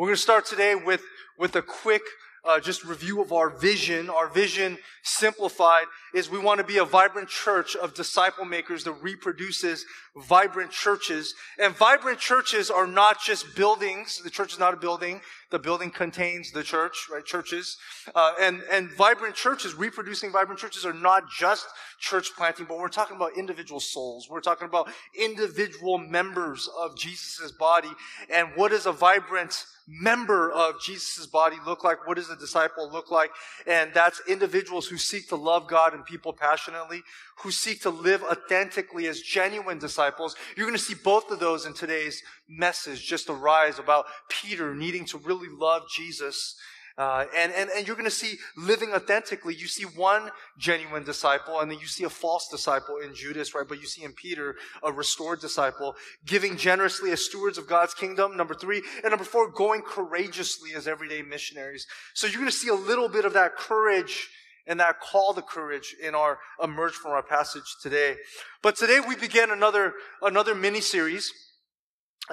[0.00, 1.02] We're going to start today with,
[1.38, 2.00] with a quick
[2.42, 4.08] uh, just review of our vision.
[4.08, 5.84] Our vision, simplified,
[6.14, 9.84] is we want to be a vibrant church of disciple makers that reproduces
[10.16, 11.34] vibrant churches.
[11.58, 14.22] And vibrant churches are not just buildings.
[14.24, 15.20] The church is not a building.
[15.50, 17.22] The building contains the church, right?
[17.22, 17.76] Churches.
[18.14, 21.66] Uh, and, and vibrant churches, reproducing vibrant churches are not just
[21.98, 24.28] church planting, but we're talking about individual souls.
[24.30, 27.90] We're talking about individual members of Jesus' body.
[28.32, 32.06] And what is a vibrant member of Jesus' body look like?
[32.06, 33.30] What does a disciple look like?
[33.66, 37.02] And that's individuals who seek to love God and people passionately,
[37.38, 40.36] who seek to live authentically as genuine disciples.
[40.56, 45.04] You're going to see both of those in today's message just arise about Peter needing
[45.06, 46.56] to really love Jesus
[46.98, 49.54] uh, and, and, and you're going to see living authentically.
[49.54, 53.66] You see one genuine disciple, and then you see a false disciple in Judas, right?
[53.66, 58.36] But you see in Peter a restored disciple, giving generously as stewards of God's kingdom,
[58.36, 58.82] number three.
[59.02, 61.86] And number four, going courageously as everyday missionaries.
[62.14, 64.28] So you're going to see a little bit of that courage
[64.66, 68.16] and that call to courage in our emerge from our passage today.
[68.62, 71.32] But today we begin another, another mini series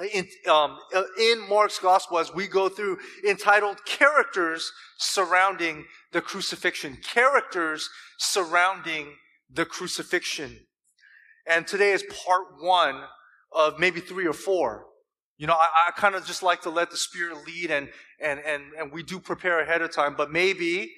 [0.02, 6.98] in, um, uh, in Mark's gospel as we go through entitled Characters Surrounding the Crucifixion.
[7.02, 9.14] Characters Surrounding
[9.50, 10.66] the Crucifixion.
[11.48, 13.02] And today is part one
[13.52, 14.86] of maybe three or four.
[15.38, 17.88] You know, I, I kind of just like to let the Spirit lead and,
[18.20, 20.92] and, and, and we do prepare ahead of time, but maybe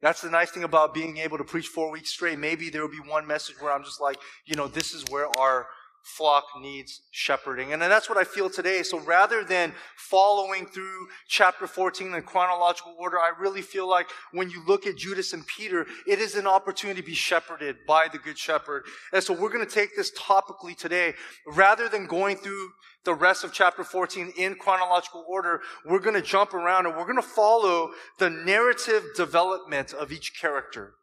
[0.00, 2.38] that's the nice thing about being able to preach four weeks straight.
[2.38, 4.16] Maybe there will be one message where I'm just like,
[4.46, 5.66] you know, this is where our
[6.02, 7.72] flock needs shepherding.
[7.72, 8.82] And that's what I feel today.
[8.82, 14.50] So rather than following through chapter 14 in chronological order, I really feel like when
[14.50, 18.18] you look at Judas and Peter, it is an opportunity to be shepherded by the
[18.18, 18.84] good shepherd.
[19.12, 21.14] And so we're going to take this topically today.
[21.46, 22.70] Rather than going through
[23.04, 27.04] the rest of chapter 14 in chronological order, we're going to jump around and we're
[27.04, 30.94] going to follow the narrative development of each character.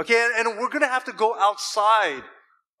[0.00, 0.30] Okay.
[0.36, 2.22] And we're going to have to go outside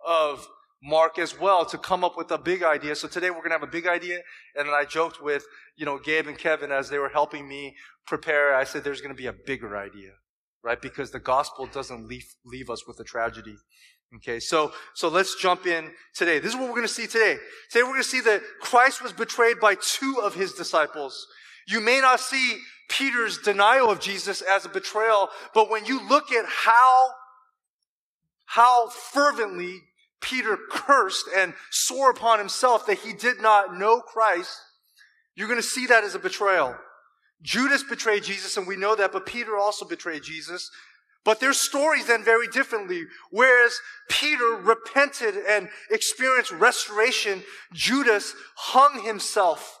[0.04, 0.46] of
[0.82, 2.96] Mark as well to come up with a big idea.
[2.96, 4.20] So today we're going to have a big idea.
[4.56, 5.44] And then I joked with,
[5.76, 7.76] you know, Gabe and Kevin as they were helping me
[8.06, 8.54] prepare.
[8.54, 10.10] I said, there's going to be a bigger idea,
[10.64, 10.80] right?
[10.80, 13.54] Because the gospel doesn't leave, leave us with a tragedy.
[14.16, 14.40] Okay.
[14.40, 16.40] So, so let's jump in today.
[16.40, 17.36] This is what we're going to see today.
[17.70, 21.26] Today we're going to see that Christ was betrayed by two of his disciples.
[21.68, 22.58] You may not see
[22.90, 27.06] Peter's denial of Jesus as a betrayal, but when you look at how
[28.46, 29.80] how fervently
[30.22, 34.58] Peter cursed and swore upon himself that he did not know Christ,
[35.34, 36.76] you're going to see that as a betrayal.
[37.42, 40.70] Judas betrayed Jesus, and we know that, but Peter also betrayed Jesus.
[41.24, 43.04] But their stories then very differently.
[43.30, 43.78] Whereas
[44.08, 49.78] Peter repented and experienced restoration, Judas hung himself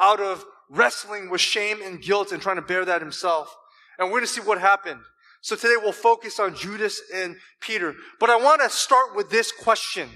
[0.00, 3.54] out of wrestling with shame and guilt and trying to bear that himself.
[3.98, 5.00] And we're going to see what happened.
[5.46, 7.94] So today we'll focus on Judas and Peter.
[8.18, 10.08] But I want to start with this question.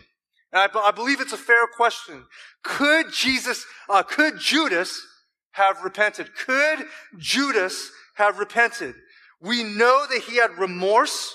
[0.53, 2.25] And I, I believe it's a fair question.
[2.65, 5.01] Could Jesus, uh, could Judas
[5.53, 6.35] have repented?
[6.35, 6.81] Could
[7.17, 8.97] Judas have repented?
[9.41, 11.33] We know that he had remorse.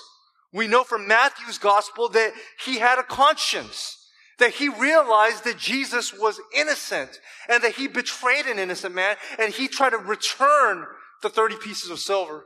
[0.52, 2.34] We know from Matthew's gospel that
[2.66, 3.96] he had a conscience,
[4.38, 7.18] that he realized that Jesus was innocent
[7.48, 10.84] and that he betrayed an innocent man and he tried to return
[11.22, 12.44] the 30 pieces of silver.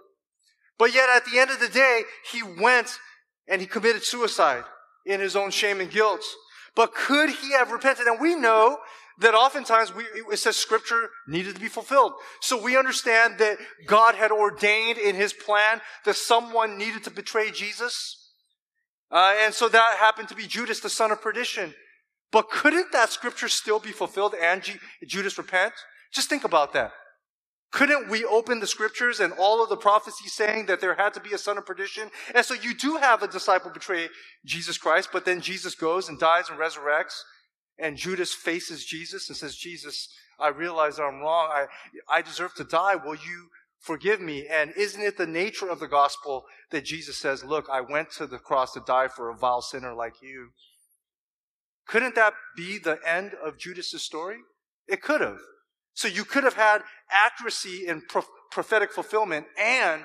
[0.81, 2.99] But yet at the end of the day, he went
[3.47, 4.65] and he committed suicide
[5.05, 6.25] in his own shame and guilt.
[6.75, 8.07] But could he have repented?
[8.07, 8.79] And we know
[9.19, 12.15] that oftentimes we, it says scripture needed to be fulfilled.
[12.41, 17.51] So we understand that God had ordained in his plan that someone needed to betray
[17.51, 18.33] Jesus.
[19.11, 21.75] Uh, and so that happened to be Judas, the son of perdition.
[22.33, 25.75] But couldn't that scripture still be fulfilled and G- Judas repent?
[26.11, 26.93] Just think about that.
[27.71, 31.21] Couldn't we open the scriptures and all of the prophecies saying that there had to
[31.21, 32.11] be a son of perdition?
[32.35, 34.09] And so you do have a disciple betray
[34.45, 37.21] Jesus Christ, but then Jesus goes and dies and resurrects,
[37.79, 40.09] and Judas faces Jesus and says, Jesus,
[40.39, 41.49] I realize I'm wrong.
[41.53, 41.67] I,
[42.09, 42.97] I deserve to die.
[42.97, 44.47] Will you forgive me?
[44.51, 48.27] And isn't it the nature of the gospel that Jesus says, look, I went to
[48.27, 50.51] the cross to die for a vile sinner like you?
[51.87, 54.39] Couldn't that be the end of Judas's story?
[54.89, 55.41] It could have.
[56.01, 56.81] So you could have had
[57.11, 60.01] accuracy in pro- prophetic fulfillment and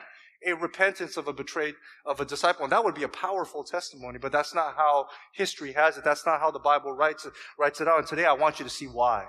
[0.46, 1.76] a repentance of a betrayed
[2.06, 5.72] of a disciple and that would be a powerful testimony but that's not how history
[5.72, 8.34] has it that's not how the bible writes it writes it out and today i
[8.34, 9.26] want you to see why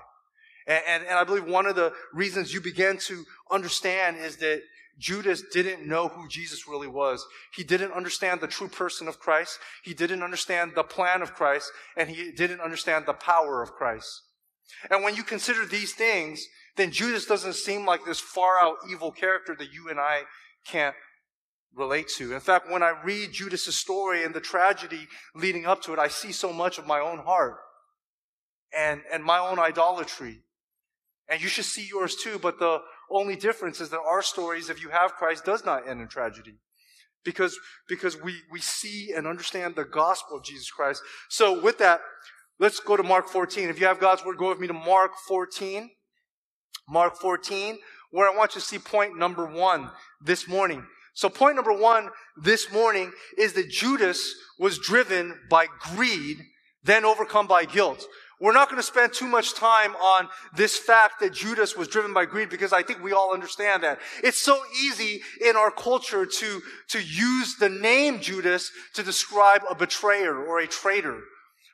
[0.67, 4.61] and, and, and i believe one of the reasons you begin to understand is that
[4.99, 7.23] Judas didn't know who Jesus really was.
[7.55, 9.59] He didn't understand the true person of Christ.
[9.83, 14.23] He didn't understand the plan of Christ and he didn't understand the power of Christ.
[14.89, 19.11] And when you consider these things, then Judas doesn't seem like this far out evil
[19.11, 20.21] character that you and I
[20.65, 20.95] can't
[21.75, 22.33] relate to.
[22.33, 26.07] In fact, when I read Judas's story and the tragedy leading up to it, I
[26.07, 27.57] see so much of my own heart
[28.75, 30.41] and, and my own idolatry.
[31.29, 32.79] And you should see yours too, but the
[33.09, 36.55] only difference is that our stories, if you have Christ, does not end in tragedy.
[37.23, 37.59] Because,
[37.89, 41.01] because we, we see and understand the gospel of Jesus Christ.
[41.29, 41.99] So with that,
[42.59, 43.69] let's go to Mark 14.
[43.69, 45.89] If you have God's word, go with me to Mark 14.
[46.89, 47.79] Mark 14,
[48.11, 49.89] where I want you to see point number one
[50.21, 50.85] this morning.
[51.13, 52.09] So point number one
[52.41, 56.37] this morning is that Judas was driven by greed,
[56.83, 58.05] then overcome by guilt.
[58.39, 62.13] We're not going to spend too much time on this fact that Judas was driven
[62.13, 63.99] by greed because I think we all understand that.
[64.23, 69.73] It's so easy in our culture to, to use the name Judas to describe a
[69.73, 71.19] betrayer or a traitor.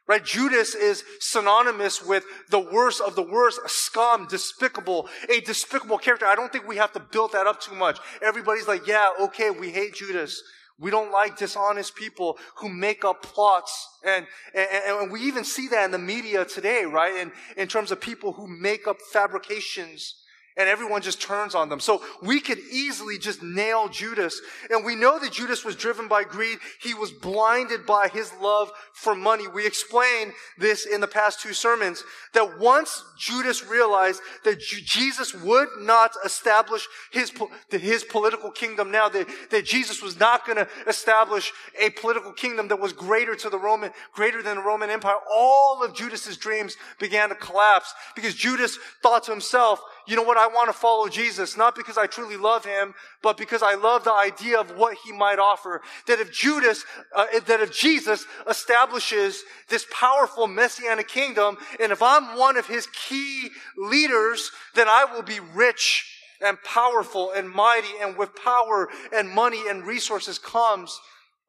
[0.06, 0.24] Right?
[0.24, 6.26] Judas is synonymous with the worst of the worst, a scum, despicable, a despicable character.
[6.26, 8.00] I don't think we have to build that up too much.
[8.22, 10.44] Everybody's like, yeah, okay, we hate Judas.
[10.78, 13.88] We don't like dishonest people who make up plots.
[14.04, 17.16] And, and, and we even see that in the media today, right?
[17.16, 20.16] In, in terms of people who make up fabrications
[20.58, 21.80] and everyone just turns on them.
[21.80, 24.40] So we could easily just nail Judas.
[24.70, 26.60] And we know that Judas was driven by greed.
[26.82, 29.48] He was blinded by his love for money.
[29.48, 32.04] We explained this in the past two sermons
[32.34, 37.32] that once Judas realized that Jesus would not establish his,
[37.70, 41.52] his political kingdom now, that, that Jesus was not going to establish
[41.82, 45.84] a political kingdom that was greater to the Roman, greater than the Roman Empire, all
[45.84, 50.38] of Judas's dreams began to collapse because Judas thought to himself, you know what?
[50.38, 54.04] I want to follow Jesus, not because I truly love him, but because I love
[54.04, 55.82] the idea of what he might offer.
[56.08, 56.84] That if Judas,
[57.16, 62.88] uh, that if Jesus establishes this powerful messianic kingdom, and if I'm one of his
[62.88, 66.06] key leaders, then I will be rich
[66.42, 71.00] and powerful and mighty, and with power and money and resources comes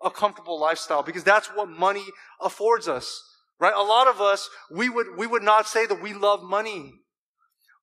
[0.03, 2.05] a comfortable lifestyle because that's what money
[2.41, 3.23] affords us.
[3.59, 3.75] Right?
[3.75, 6.93] A lot of us, we would, we would not say that we love money.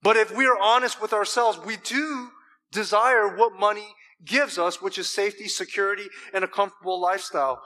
[0.04, 2.30] But if we are honest with ourselves, we do
[2.72, 3.88] desire what money
[4.26, 7.62] gives us, which is safety, security, and a comfortable lifestyle.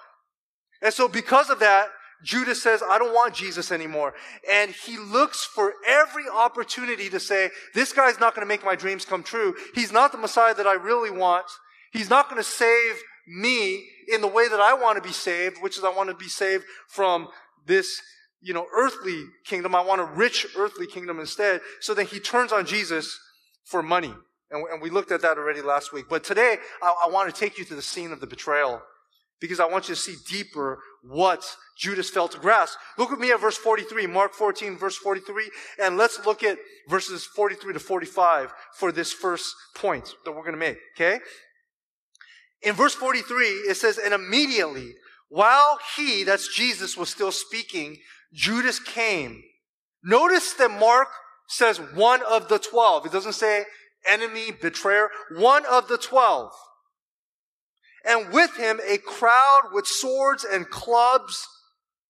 [0.81, 1.89] And so because of that,
[2.23, 4.13] Judas says, I don't want Jesus anymore.
[4.49, 8.75] And he looks for every opportunity to say, this guy's not going to make my
[8.75, 9.53] dreams come true.
[9.73, 11.45] He's not the Messiah that I really want.
[11.91, 15.57] He's not going to save me in the way that I want to be saved,
[15.61, 17.27] which is I want to be saved from
[17.65, 18.01] this
[18.41, 19.75] you know, earthly kingdom.
[19.75, 21.61] I want a rich earthly kingdom instead.
[21.79, 23.19] So then he turns on Jesus
[23.65, 24.13] for money.
[24.51, 26.05] And, and we looked at that already last week.
[26.09, 28.81] But today, I, I want to take you to the scene of the betrayal
[29.39, 31.43] because I want you to see deeper what
[31.77, 32.77] Judas failed to grasp.
[32.97, 35.49] Look with me at verse 43, Mark 14, verse 43,
[35.81, 40.53] and let's look at verses 43 to 45 for this first point that we're going
[40.53, 41.19] to make, okay?
[42.61, 44.93] In verse 43, it says, And immediately,
[45.29, 47.97] while he, that's Jesus, was still speaking,
[48.35, 49.41] Judas came.
[50.03, 51.07] Notice that Mark
[51.47, 53.05] says one of the twelve.
[53.05, 53.63] It doesn't say
[54.07, 56.51] enemy, betrayer, one of the twelve.
[58.07, 61.47] And with him a crowd with swords and clubs.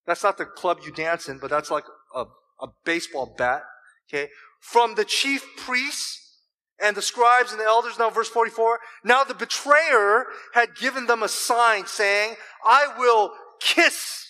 [0.06, 2.26] That's not the club you dance in, but that's like a,
[2.62, 3.64] a baseball bat.
[4.10, 4.30] Okay.
[4.60, 6.22] From the chief priests
[6.82, 7.98] and the scribes and the elders.
[7.98, 8.80] Now verse 44.
[9.04, 14.25] Now the betrayer had given them a sign saying, I will kiss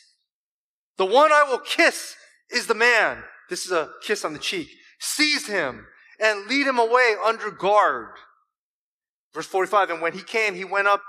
[0.98, 2.16] the one I will kiss
[2.50, 3.24] is the man.
[3.50, 4.70] This is a kiss on the cheek.
[5.00, 5.86] Seize him
[6.20, 8.10] and lead him away under guard.
[9.34, 11.04] Verse 45, and when he came, he went up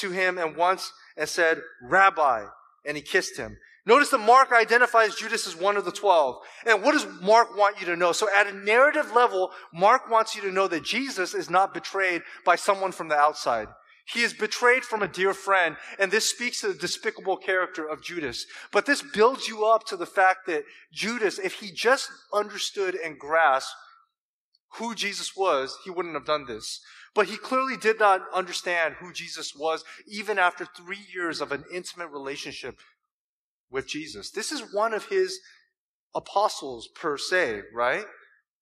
[0.00, 2.46] to him and once and said, Rabbi,
[2.86, 3.58] and he kissed him.
[3.84, 6.42] Notice that Mark identifies Judas as one of the twelve.
[6.66, 8.10] And what does Mark want you to know?
[8.10, 12.22] So at a narrative level, Mark wants you to know that Jesus is not betrayed
[12.44, 13.68] by someone from the outside.
[14.08, 18.02] He is betrayed from a dear friend, and this speaks to the despicable character of
[18.02, 18.46] Judas.
[18.72, 23.18] But this builds you up to the fact that Judas, if he just understood and
[23.18, 23.74] grasped
[24.74, 26.80] who Jesus was, he wouldn't have done this.
[27.14, 31.64] But he clearly did not understand who Jesus was, even after three years of an
[31.72, 32.78] intimate relationship
[33.70, 34.30] with Jesus.
[34.30, 35.40] This is one of his
[36.14, 38.04] apostles per se, right?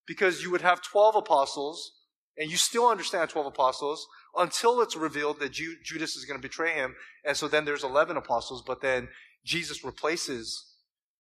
[0.07, 1.93] Because you would have 12 apostles,
[2.39, 6.43] and you still understand 12 apostles, until it's revealed that Ju- Judas is going to
[6.43, 6.95] betray him.
[7.25, 9.09] And so then there's 11 apostles, but then
[9.45, 10.75] Jesus replaces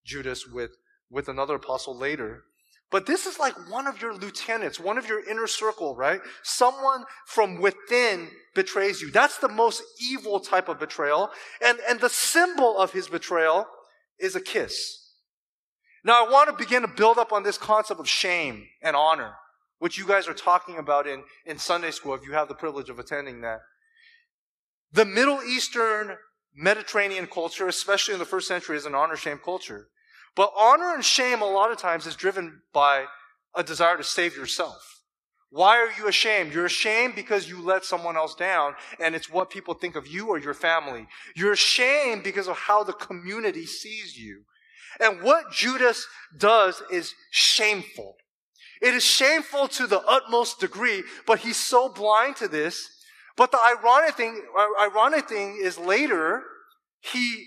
[0.04, 0.73] Judas with,
[1.11, 2.44] with another apostle later.
[2.90, 6.21] But this is like one of your lieutenants, one of your inner circle, right?
[6.42, 9.11] Someone from within betrays you.
[9.11, 11.30] That's the most evil type of betrayal.
[11.64, 13.66] And, and the symbol of his betrayal
[14.21, 15.00] is a kiss.
[16.04, 19.35] Now, I want to begin to build up on this concept of shame and honor,
[19.78, 22.88] which you guys are talking about in, in Sunday school if you have the privilege
[22.88, 23.61] of attending that.
[24.93, 26.16] The Middle Eastern
[26.54, 29.88] Mediterranean culture, especially in the first century, is an honor shame culture.
[30.37, 33.07] But honor and shame, a lot of times, is driven by
[33.54, 35.02] a desire to save yourself.
[35.50, 36.52] Why are you ashamed?
[36.52, 40.28] You're ashamed because you let someone else down, and it's what people think of you
[40.28, 41.07] or your family.
[41.37, 44.43] You're ashamed because of how the community sees you.
[44.99, 48.16] And what Judas does is shameful.
[48.83, 52.88] It is shameful to the utmost degree, but he's so blind to this.
[53.37, 54.43] But the ironic thing,
[54.81, 56.43] ironic thing is later,
[57.00, 57.47] he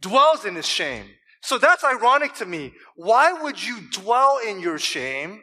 [0.00, 1.06] dwells in his shame.
[1.42, 2.72] So that's ironic to me.
[2.96, 5.42] Why would you dwell in your shame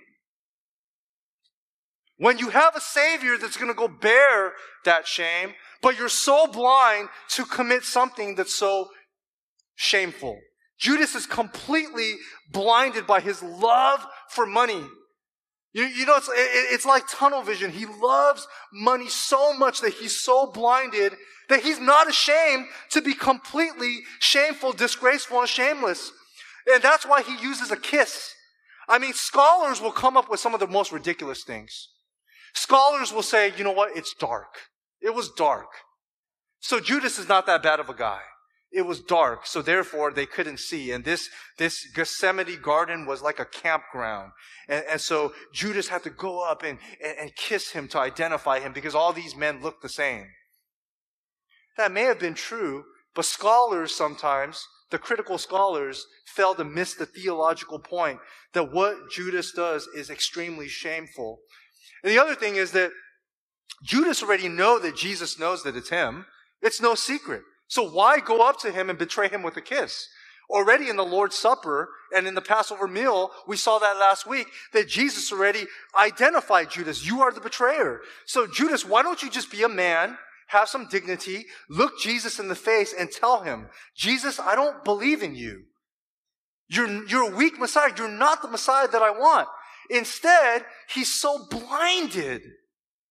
[2.18, 4.54] when you have a Savior that's going to go bear
[4.86, 8.90] that shame, but you're so blind to commit something that's so
[9.76, 10.40] shameful.
[10.78, 12.14] Judas is completely
[12.52, 14.84] blinded by his love for money.
[15.74, 17.72] You, you know, it's, it, it's like tunnel vision.
[17.72, 21.14] He loves money so much that he's so blinded
[21.50, 26.12] that he's not ashamed to be completely shameful, disgraceful, and shameless.
[26.72, 28.34] And that's why he uses a kiss.
[28.88, 31.90] I mean, scholars will come up with some of the most ridiculous things.
[32.54, 33.96] Scholars will say, you know what?
[33.96, 34.56] It's dark.
[35.02, 35.68] It was dark.
[36.60, 38.22] So Judas is not that bad of a guy.
[38.74, 40.92] It was dark, so therefore they couldn't see.
[40.92, 44.32] And this, this Gethsemane garden was like a campground.
[44.68, 48.60] And, and so Judas had to go up and, and, and kiss him to identify
[48.60, 50.26] him because all these men looked the same.
[51.78, 57.06] That may have been true, but scholars sometimes, the critical scholars, fail to miss the
[57.06, 58.20] theological point
[58.54, 61.40] that what Judas does is extremely shameful
[62.04, 62.92] and the other thing is that
[63.84, 66.26] Judas already know that Jesus knows that it's him.
[66.62, 67.42] It's no secret.
[67.68, 70.08] So why go up to him and betray him with a kiss?
[70.50, 74.48] Already in the Lord's Supper and in the Passover meal, we saw that last week,
[74.74, 75.66] that Jesus already
[75.98, 77.06] identified Judas.
[77.06, 78.02] You are the betrayer.
[78.26, 80.18] So Judas, why don't you just be a man,
[80.48, 85.24] have some dignity, look Jesus in the face and tell him, Jesus, I don't believe
[85.24, 85.64] in you.
[86.68, 87.92] You're, you're a weak Messiah.
[87.98, 89.48] You're not the Messiah that I want.
[89.90, 92.42] Instead, he's so blinded,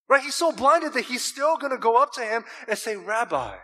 [0.08, 0.22] right?
[0.22, 3.56] He's so blinded that he's still going to go up to him and say, Rabbi.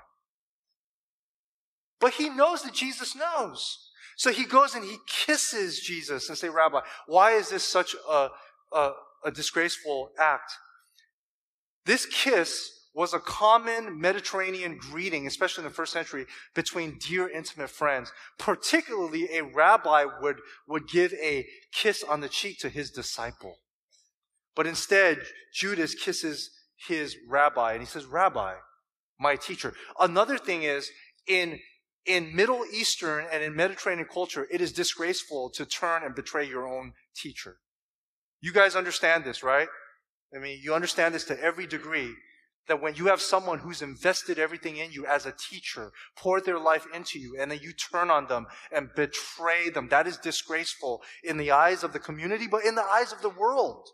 [2.01, 3.91] But he knows that Jesus knows.
[4.17, 8.29] So he goes and he kisses Jesus and say, Rabbi, why is this such a,
[8.73, 8.93] a,
[9.25, 10.53] a disgraceful act?
[11.87, 17.71] This kiss was a common Mediterranean greeting, especially in the first century, between dear, intimate
[17.71, 18.11] friends.
[18.39, 23.59] Particularly, a rabbi would, would give a kiss on the cheek to his disciple.
[24.57, 25.19] But instead,
[25.55, 26.51] Judas kisses
[26.89, 28.55] his rabbi and he says, Rabbi,
[29.21, 29.75] my teacher.
[30.01, 30.91] Another thing is,
[31.29, 31.61] in,
[32.09, 36.67] in Middle Eastern and in Mediterranean culture, it is disgraceful to turn and betray your
[36.67, 37.59] own teacher.
[38.41, 39.69] You guys understand this, right?
[40.35, 42.15] I mean, you understand this to every degree
[42.67, 46.59] that when you have someone who's invested everything in you as a teacher, poured their
[46.59, 51.03] life into you, and then you turn on them and betray them, that is disgraceful
[51.25, 53.89] in the eyes of the community, but in the eyes of the world.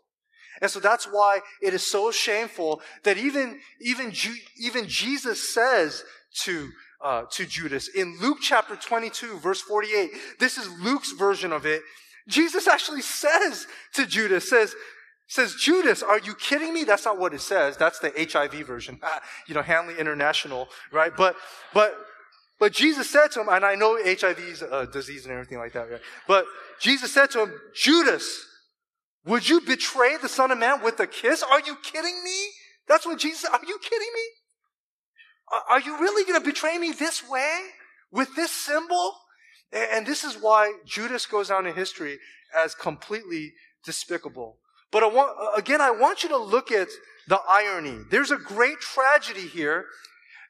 [0.61, 4.13] And so that's why it is so shameful that even, even,
[4.57, 6.03] even Jesus says
[6.43, 6.69] to,
[7.05, 10.09] uh, to Judas in Luke chapter 22, verse 48,
[10.39, 11.83] this is Luke's version of it.
[12.27, 14.75] Jesus actually says to Judas, says,
[15.27, 16.83] says, Judas, are you kidding me?
[16.83, 17.77] That's not what it says.
[17.77, 18.99] That's the HIV version.
[19.47, 21.11] you know, Hanley International, right?
[21.15, 21.35] But,
[21.75, 21.95] but,
[22.59, 25.73] but Jesus said to him, and I know HIV is a disease and everything like
[25.73, 26.01] that, right?
[26.27, 26.45] But
[26.81, 28.47] Jesus said to him, Judas,
[29.27, 31.43] would you betray the Son of Man with a kiss?
[31.43, 32.47] Are you kidding me?
[32.87, 33.45] That's what Jesus.
[33.45, 34.21] Are you kidding me?
[35.69, 37.59] Are you really going to betray me this way?
[38.11, 39.15] With this symbol?
[39.71, 42.19] And this is why Judas goes down in history
[42.55, 44.57] as completely despicable.
[44.91, 46.87] But I want, again, I want you to look at
[47.27, 47.99] the irony.
[48.09, 49.85] There's a great tragedy here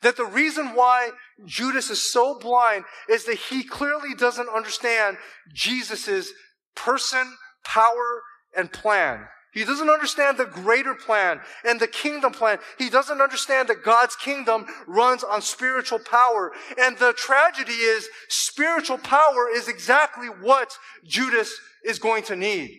[0.01, 1.09] that the reason why
[1.45, 5.17] Judas is so blind is that he clearly doesn't understand
[5.53, 6.31] Jesus'
[6.75, 8.21] person, power,
[8.55, 9.27] and plan.
[9.55, 12.59] He doesn't understand the greater plan and the kingdom plan.
[12.77, 16.51] He doesn't understand that God's kingdom runs on spiritual power.
[16.77, 22.69] And the tragedy is spiritual power is exactly what Judas is going to need.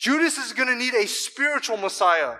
[0.00, 2.34] Judas is going to need a spiritual Messiah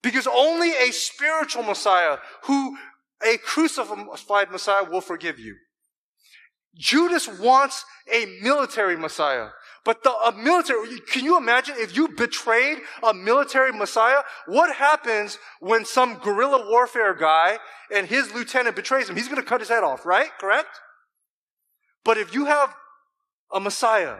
[0.00, 2.78] because only a spiritual Messiah who
[3.26, 5.56] a crucified Messiah will forgive you.
[6.76, 9.48] Judas wants a military Messiah.
[9.84, 14.22] But the a military, can you imagine if you betrayed a military Messiah?
[14.46, 17.58] What happens when some guerrilla warfare guy
[17.94, 19.16] and his lieutenant betrays him?
[19.16, 20.30] He's going to cut his head off, right?
[20.38, 20.80] Correct?
[22.04, 22.74] But if you have
[23.52, 24.16] a Messiah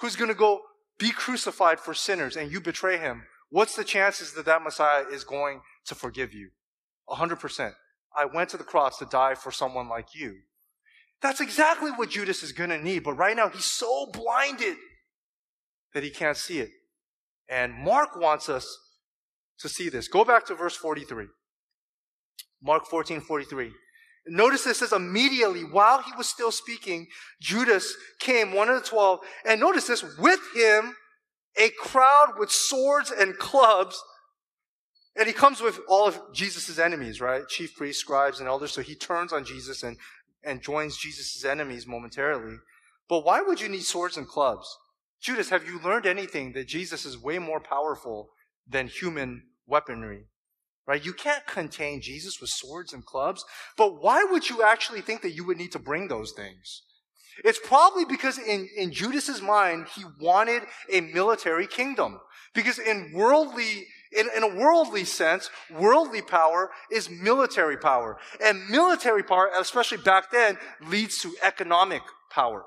[0.00, 0.60] who's going to go
[0.98, 5.24] be crucified for sinners and you betray him, what's the chances that that Messiah is
[5.24, 6.50] going to forgive you?
[7.08, 7.72] 100%.
[8.16, 10.40] I went to the cross to die for someone like you.
[11.22, 13.04] That's exactly what Judas is going to need.
[13.04, 14.76] But right now, he's so blinded
[15.94, 16.70] that he can't see it.
[17.48, 18.66] And Mark wants us
[19.60, 20.08] to see this.
[20.08, 21.26] Go back to verse 43.
[22.62, 23.70] Mark 14, 43.
[24.26, 27.06] Notice it says immediately while he was still speaking,
[27.40, 30.94] Judas came, one of the twelve, and notice this, with him
[31.58, 34.00] a crowd with swords and clubs.
[35.16, 37.46] And he comes with all of Jesus' enemies, right?
[37.46, 38.72] Chief priests, scribes, and elders.
[38.72, 39.98] So he turns on Jesus and,
[40.44, 42.56] and joins Jesus' enemies momentarily.
[43.08, 44.66] But why would you need swords and clubs?
[45.20, 48.30] Judas, have you learned anything that Jesus is way more powerful
[48.66, 50.24] than human weaponry?
[50.86, 51.04] Right?
[51.04, 53.44] You can't contain Jesus with swords and clubs.
[53.76, 56.82] But why would you actually think that you would need to bring those things?
[57.44, 62.18] It's probably because in, in Judas's mind, he wanted a military kingdom.
[62.54, 68.18] Because in worldly, in, in a worldly sense, worldly power is military power.
[68.42, 72.64] And military power, especially back then, leads to economic power.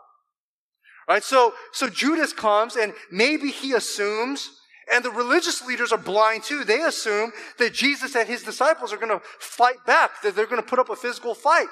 [1.07, 1.23] Right?
[1.23, 4.49] So, so Judas comes and maybe he assumes,
[4.91, 6.63] and the religious leaders are blind too.
[6.63, 10.61] They assume that Jesus and his disciples are going to fight back, that they're going
[10.61, 11.67] to put up a physical fight.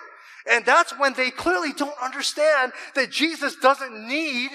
[0.52, 4.52] And that's when they clearly don't understand that Jesus doesn't need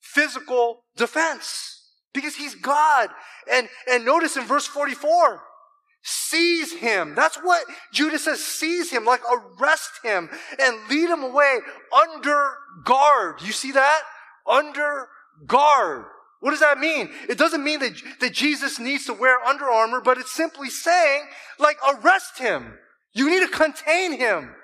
[0.00, 1.77] physical defense
[2.20, 3.10] because he's God.
[3.50, 5.42] And, and notice in verse 44,
[6.02, 7.14] Seize him.
[7.14, 8.42] That's what Judas says.
[8.42, 11.58] Seize him, like arrest him and lead him away
[11.92, 13.42] under guard.
[13.42, 14.02] You see that?
[14.48, 15.08] Under
[15.46, 16.06] guard.
[16.40, 17.10] What does that mean?
[17.28, 21.26] It doesn't mean that, that Jesus needs to wear under armor, but it's simply saying,
[21.58, 22.78] like, arrest him.
[23.12, 24.54] You need to contain him.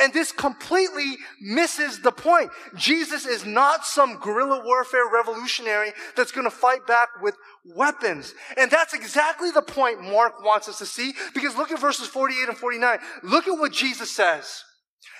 [0.00, 2.50] And this completely misses the point.
[2.76, 8.34] Jesus is not some guerrilla warfare revolutionary that's going to fight back with weapons.
[8.56, 12.48] And that's exactly the point Mark wants us to see because look at verses 48
[12.48, 12.98] and 49.
[13.24, 14.62] Look at what Jesus says.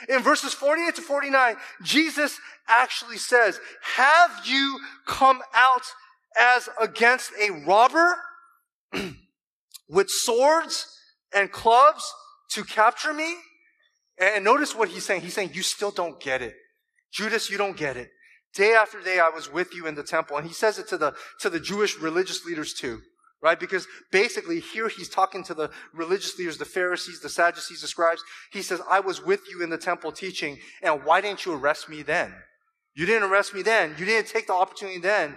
[0.09, 2.39] In verses 48 to 49, Jesus
[2.69, 5.83] actually says, have you come out
[6.39, 8.17] as against a robber
[9.89, 10.87] with swords
[11.35, 12.13] and clubs
[12.51, 13.35] to capture me?
[14.21, 15.23] And notice what he's saying.
[15.23, 16.55] He's saying, you still don't get it.
[17.13, 18.11] Judas, you don't get it.
[18.55, 20.37] Day after day, I was with you in the temple.
[20.37, 23.01] And he says it to the, to the Jewish religious leaders too,
[23.43, 23.59] right?
[23.59, 28.23] Because basically here he's talking to the religious leaders, the Pharisees, the Sadducees, the scribes.
[28.53, 30.59] He says, I was with you in the temple teaching.
[30.83, 32.35] And why didn't you arrest me then?
[32.95, 33.95] You didn't arrest me then.
[33.99, 35.37] You didn't take the opportunity then.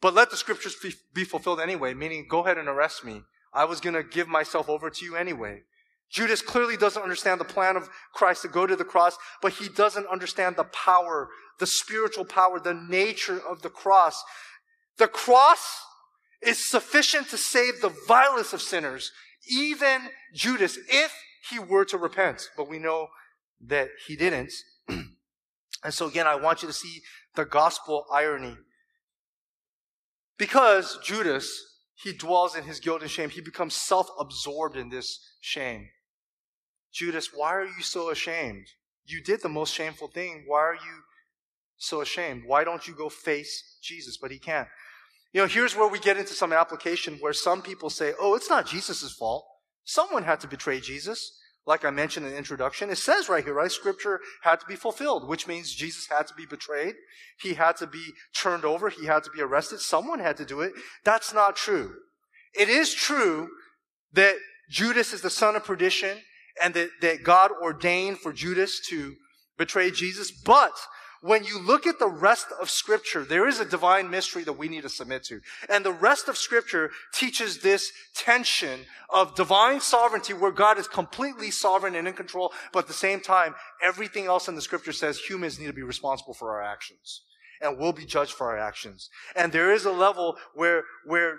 [0.00, 0.76] But let the scriptures
[1.14, 3.22] be fulfilled anyway, meaning go ahead and arrest me.
[3.52, 5.62] I was going to give myself over to you anyway.
[6.10, 9.68] Judas clearly doesn't understand the plan of Christ to go to the cross, but he
[9.68, 14.24] doesn't understand the power, the spiritual power, the nature of the cross.
[14.96, 15.82] The cross
[16.42, 19.12] is sufficient to save the vilest of sinners,
[19.50, 20.02] even
[20.34, 21.12] Judas, if
[21.50, 22.48] he were to repent.
[22.56, 23.08] But we know
[23.60, 24.52] that he didn't.
[24.88, 25.06] and
[25.90, 27.02] so again, I want you to see
[27.34, 28.56] the gospel irony.
[30.38, 31.50] Because Judas,
[31.94, 33.30] he dwells in his guilt and shame.
[33.30, 35.88] He becomes self-absorbed in this shame.
[36.98, 38.66] Judas, why are you so ashamed?
[39.06, 40.44] You did the most shameful thing.
[40.48, 41.02] Why are you
[41.76, 42.42] so ashamed?
[42.44, 44.16] Why don't you go face Jesus?
[44.16, 44.66] But he can't.
[45.32, 48.50] You know, here's where we get into some application where some people say, oh, it's
[48.50, 49.46] not Jesus' fault.
[49.84, 51.38] Someone had to betray Jesus.
[51.66, 53.70] Like I mentioned in the introduction, it says right here, right?
[53.70, 56.94] Scripture had to be fulfilled, which means Jesus had to be betrayed.
[57.40, 58.88] He had to be turned over.
[58.88, 59.80] He had to be arrested.
[59.80, 60.72] Someone had to do it.
[61.04, 61.94] That's not true.
[62.54, 63.50] It is true
[64.14, 64.36] that
[64.70, 66.18] Judas is the son of perdition
[66.62, 69.16] and that, that God ordained for Judas to
[69.56, 70.30] betray Jesus.
[70.30, 70.72] But
[71.20, 74.68] when you look at the rest of scripture, there is a divine mystery that we
[74.68, 75.40] need to submit to.
[75.68, 81.50] And the rest of scripture teaches this tension of divine sovereignty where God is completely
[81.50, 85.18] sovereign and in control, but at the same time, everything else in the scripture says
[85.18, 87.22] humans need to be responsible for our actions
[87.60, 89.10] and we'll be judged for our actions.
[89.36, 91.38] And there is a level where, where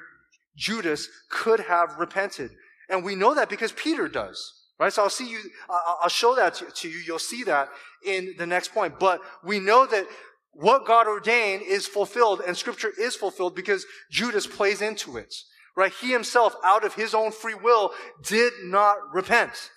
[0.55, 2.51] Judas could have repented.
[2.89, 4.53] And we know that because Peter does.
[4.79, 4.93] Right?
[4.93, 5.39] So I'll see you,
[5.69, 6.97] I'll show that to, you.
[7.05, 7.69] You'll see that
[8.05, 8.97] in the next point.
[8.97, 10.07] But we know that
[10.53, 15.35] what God ordained is fulfilled and scripture is fulfilled because Judas plays into it.
[15.75, 15.91] Right?
[16.01, 17.91] He himself, out of his own free will,
[18.23, 19.69] did not repent.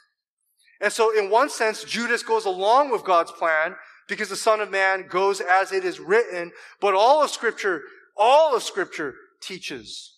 [0.81, 3.77] And so in one sense, Judas goes along with God's plan
[4.09, 6.53] because the Son of Man goes as it is written.
[6.81, 7.83] But all of scripture,
[8.17, 10.17] all of scripture teaches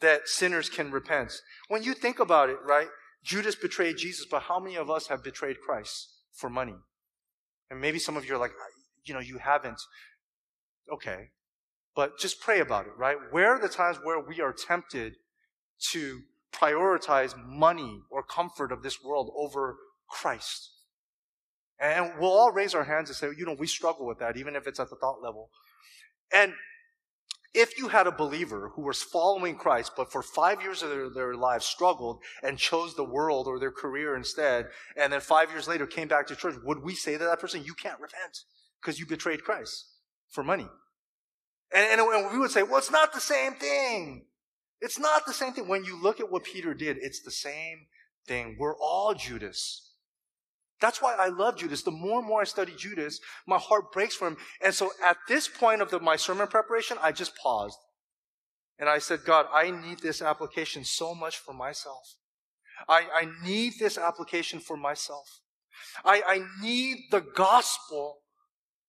[0.00, 1.32] that sinners can repent.
[1.68, 2.88] When you think about it, right?
[3.24, 6.76] Judas betrayed Jesus, but how many of us have betrayed Christ for money?
[7.70, 8.52] And maybe some of you are like,
[9.04, 9.80] you know, you haven't.
[10.92, 11.30] Okay.
[11.96, 13.16] But just pray about it, right?
[13.30, 15.14] Where are the times where we are tempted
[15.92, 16.20] to
[16.52, 19.76] prioritize money or comfort of this world over
[20.08, 20.70] Christ?
[21.80, 24.54] And we'll all raise our hands and say, you know, we struggle with that, even
[24.54, 25.50] if it's at the thought level.
[26.32, 26.52] And
[27.54, 31.08] if you had a believer who was following Christ, but for five years of their,
[31.08, 35.68] their, lives struggled and chose the world or their career instead, and then five years
[35.68, 38.40] later came back to church, would we say to that person, you can't repent
[38.80, 39.86] because you betrayed Christ
[40.30, 40.66] for money?
[41.72, 44.26] And, and, and we would say, well, it's not the same thing.
[44.80, 45.68] It's not the same thing.
[45.68, 47.86] When you look at what Peter did, it's the same
[48.26, 48.56] thing.
[48.58, 49.93] We're all Judas.
[50.84, 51.80] That's why I love Judas.
[51.80, 54.36] The more and more I study Judas, my heart breaks for him.
[54.62, 57.78] And so at this point of the, my sermon preparation, I just paused.
[58.78, 62.16] And I said, God, I need this application so much for myself.
[62.86, 65.40] I, I need this application for myself.
[66.04, 68.18] I, I need the gospel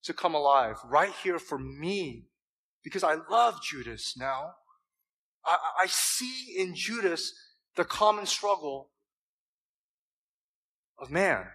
[0.04, 2.26] to come alive right here for me
[2.84, 4.56] because I love Judas now.
[5.46, 7.32] I, I see in Judas
[7.78, 8.90] the common struggle
[11.00, 11.46] of man.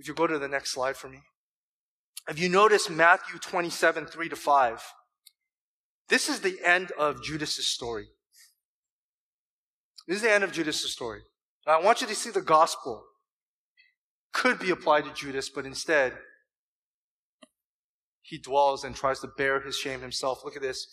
[0.00, 1.20] If you go to the next slide for me.
[2.26, 4.82] If you notice Matthew 27, 3 to 5,
[6.08, 8.06] this is the end of Judas' story.
[10.08, 11.20] This is the end of Judas' story.
[11.66, 13.04] I want you to see the gospel
[14.32, 16.14] could be applied to Judas, but instead,
[18.22, 20.40] he dwells and tries to bear his shame himself.
[20.44, 20.86] Look at this.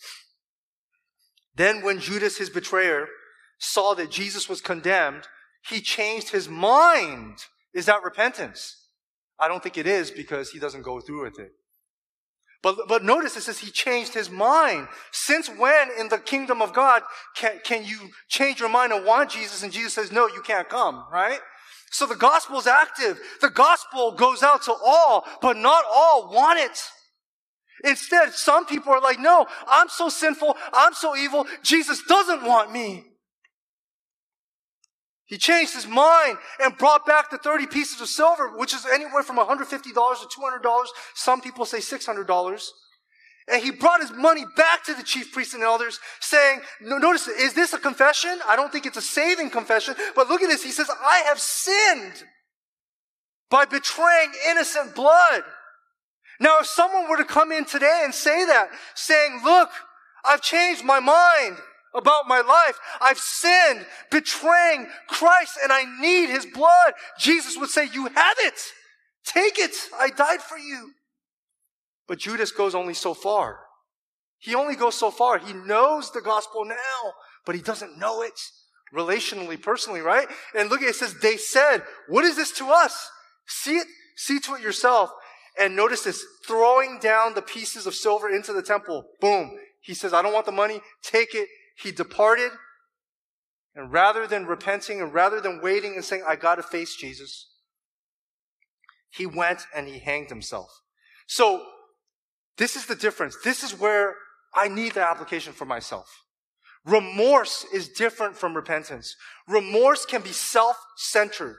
[1.54, 3.06] Then, when Judas, his betrayer,
[3.58, 5.28] saw that Jesus was condemned,
[5.66, 7.38] he changed his mind.
[7.72, 8.87] Is that repentance?
[9.40, 11.52] I don't think it is because he doesn't go through with it.
[12.60, 14.88] But, but notice it says he changed his mind.
[15.12, 17.02] Since when in the kingdom of God
[17.36, 20.68] can, can you change your mind and want Jesus and Jesus says, no, you can't
[20.68, 21.38] come, right?
[21.90, 23.18] So the gospel is active.
[23.40, 26.78] The gospel goes out to all, but not all want it.
[27.84, 30.56] Instead, some people are like, no, I'm so sinful.
[30.72, 31.46] I'm so evil.
[31.62, 33.04] Jesus doesn't want me.
[35.28, 39.22] He changed his mind and brought back the 30 pieces of silver, which is anywhere
[39.22, 40.86] from $150 to $200.
[41.14, 42.68] Some people say $600.
[43.50, 47.52] And he brought his money back to the chief priests and elders saying, notice, is
[47.54, 48.38] this a confession?
[48.46, 50.64] I don't think it's a saving confession, but look at this.
[50.64, 52.24] He says, I have sinned
[53.50, 55.44] by betraying innocent blood.
[56.40, 59.70] Now, if someone were to come in today and say that, saying, look,
[60.24, 61.56] I've changed my mind
[61.98, 62.78] about my life.
[63.00, 66.94] I've sinned, betraying Christ, and I need his blood.
[67.18, 68.60] Jesus would say, You have it.
[69.24, 69.74] Take it.
[69.98, 70.92] I died for you.
[72.06, 73.60] But Judas goes only so far.
[74.38, 75.38] He only goes so far.
[75.38, 77.12] He knows the gospel now,
[77.44, 78.40] but he doesn't know it
[78.94, 80.28] relationally, personally, right?
[80.56, 83.10] And look at it, it says, They said, What is this to us?
[83.46, 85.10] See it, see to it yourself.
[85.60, 89.04] And notice this throwing down the pieces of silver into the temple.
[89.20, 89.58] Boom.
[89.80, 90.80] He says, I don't want the money.
[91.02, 91.48] Take it
[91.80, 92.50] he departed,
[93.74, 97.48] and rather than repenting and rather than waiting and saying, I got to face Jesus,
[99.10, 100.70] he went and he hanged himself.
[101.26, 101.64] So,
[102.56, 103.36] this is the difference.
[103.44, 104.16] This is where
[104.54, 106.08] I need the application for myself.
[106.84, 109.14] Remorse is different from repentance.
[109.46, 111.58] Remorse can be self-centered.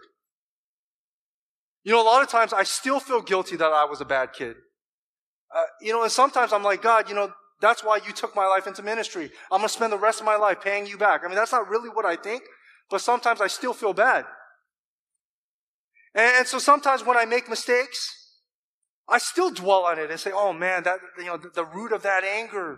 [1.83, 4.33] You know, a lot of times I still feel guilty that I was a bad
[4.33, 4.57] kid.
[5.55, 8.47] Uh, you know, and sometimes I'm like, God, you know, that's why you took my
[8.47, 9.31] life into ministry.
[9.51, 11.21] I'm going to spend the rest of my life paying you back.
[11.23, 12.43] I mean, that's not really what I think,
[12.89, 14.25] but sometimes I still feel bad.
[16.15, 18.15] And, and so sometimes when I make mistakes,
[19.07, 21.91] I still dwell on it and say, oh man, that, you know, the, the root
[21.91, 22.77] of that anger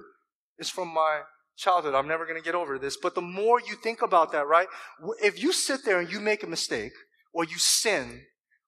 [0.58, 1.22] is from my
[1.58, 1.94] childhood.
[1.94, 2.98] I'm never going to get over this.
[2.98, 4.68] But the more you think about that, right?
[5.22, 6.94] If you sit there and you make a mistake
[7.34, 8.22] or you sin,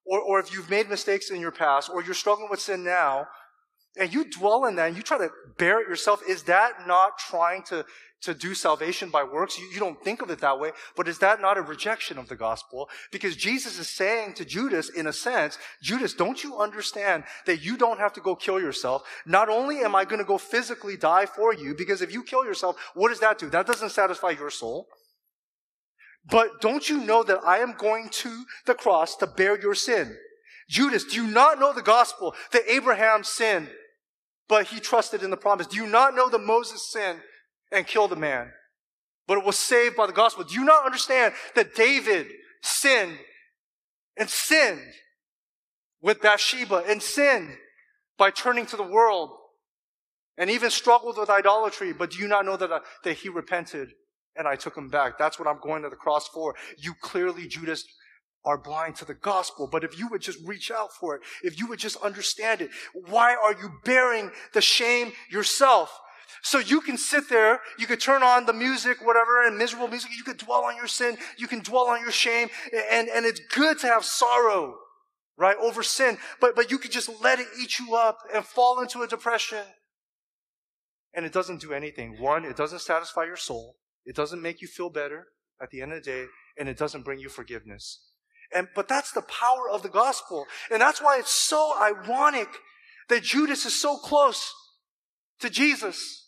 [0.06, 3.28] or, or if you've made mistakes in your past or you're struggling with sin now,
[4.00, 7.20] and you dwell in that and you try to bear it yourself, is that not
[7.20, 7.86] trying to,
[8.22, 9.60] to do salvation by works?
[9.60, 12.28] You, you, don't think of it that way, but is that not a rejection of
[12.28, 12.90] the gospel?
[13.12, 17.78] Because Jesus is saying to Judas, in a sense, Judas, don't you understand that you
[17.78, 19.04] don't have to go kill yourself?
[19.28, 22.46] Not only am I going to go physically die for you, because if you kill
[22.46, 23.50] yourself, what does that do?
[23.50, 24.88] That doesn't satisfy your soul.
[26.26, 30.18] But don't you know that I am going to the cross to bear your sin?
[30.70, 33.70] Judas, do you not know the gospel that Abraham sinned
[34.48, 35.68] but he trusted in the promise.
[35.68, 37.20] Do you not know that Moses sinned
[37.72, 38.52] and killed a man,
[39.28, 40.44] but it was saved by the gospel?
[40.44, 42.28] Do you not understand that David
[42.62, 43.18] sinned
[44.18, 44.94] and sinned
[46.02, 47.50] with Bathsheba and sinned
[48.18, 49.32] by turning to the world
[50.38, 51.94] and even struggled with idolatry?
[51.94, 53.90] But do you not know that, uh, that he repented
[54.36, 55.18] and I took him back?
[55.18, 56.56] That's what I'm going to the cross for.
[56.78, 57.86] You clearly, Judas,
[58.46, 59.68] are blind to the gospel.
[59.68, 62.72] But if you would just reach out for it, if you would just understand it,
[62.94, 66.00] why are you bearing the shame yourself?
[66.42, 70.12] So you can sit there, you could turn on the music, whatever, and miserable music,
[70.18, 72.50] you could dwell on your sin, you can dwell on your shame,
[72.92, 74.76] and, and it's good to have sorrow,
[75.38, 78.82] right, over sin, but, but you could just let it eat you up and fall
[78.82, 79.64] into a depression.
[81.14, 82.20] And it doesn't do anything.
[82.20, 83.78] One, it doesn't satisfy your soul.
[84.06, 85.28] It doesn't make you feel better
[85.62, 86.26] at the end of the day,
[86.58, 88.02] and it doesn't bring you forgiveness.
[88.54, 90.46] And, but that's the power of the gospel.
[90.72, 92.50] And that's why it's so ironic
[93.10, 94.54] that Judas is so close
[95.40, 96.28] to Jesus,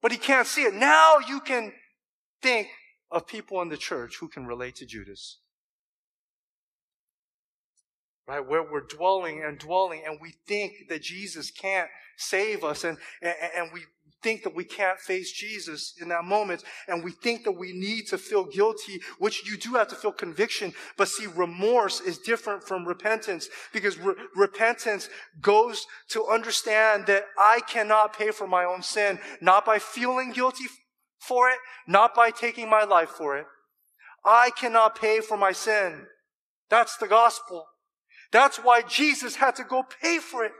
[0.00, 0.74] but he can't see it.
[0.74, 1.72] Now you can
[2.40, 2.68] think
[3.10, 5.38] of people in the church who can relate to Judas.
[8.26, 8.46] Right?
[8.46, 13.34] Where we're dwelling and dwelling and we think that Jesus can't save us and, and,
[13.56, 13.80] and we
[14.22, 18.06] think that we can't face Jesus in that moment, and we think that we need
[18.08, 20.72] to feel guilty, which you do have to feel conviction.
[20.96, 25.08] But see, remorse is different from repentance because re- repentance
[25.40, 30.64] goes to understand that I cannot pay for my own sin, not by feeling guilty
[31.20, 33.46] for it, not by taking my life for it.
[34.24, 36.06] I cannot pay for my sin.
[36.70, 37.66] That's the gospel.
[38.30, 40.52] That's why Jesus had to go pay for it.